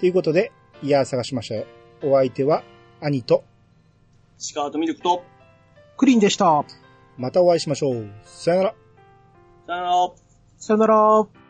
[0.00, 0.52] ということで、
[0.82, 1.66] いやさがしましたよ。
[2.02, 2.64] お相手は、
[3.00, 3.44] 兄と、
[4.38, 5.22] シカートミルクと、
[5.96, 6.64] クリーンでした。
[7.18, 8.10] またお会いしましょう。
[8.24, 8.83] さよなら。
[9.66, 10.10] さよなら。
[10.58, 11.43] さよなら。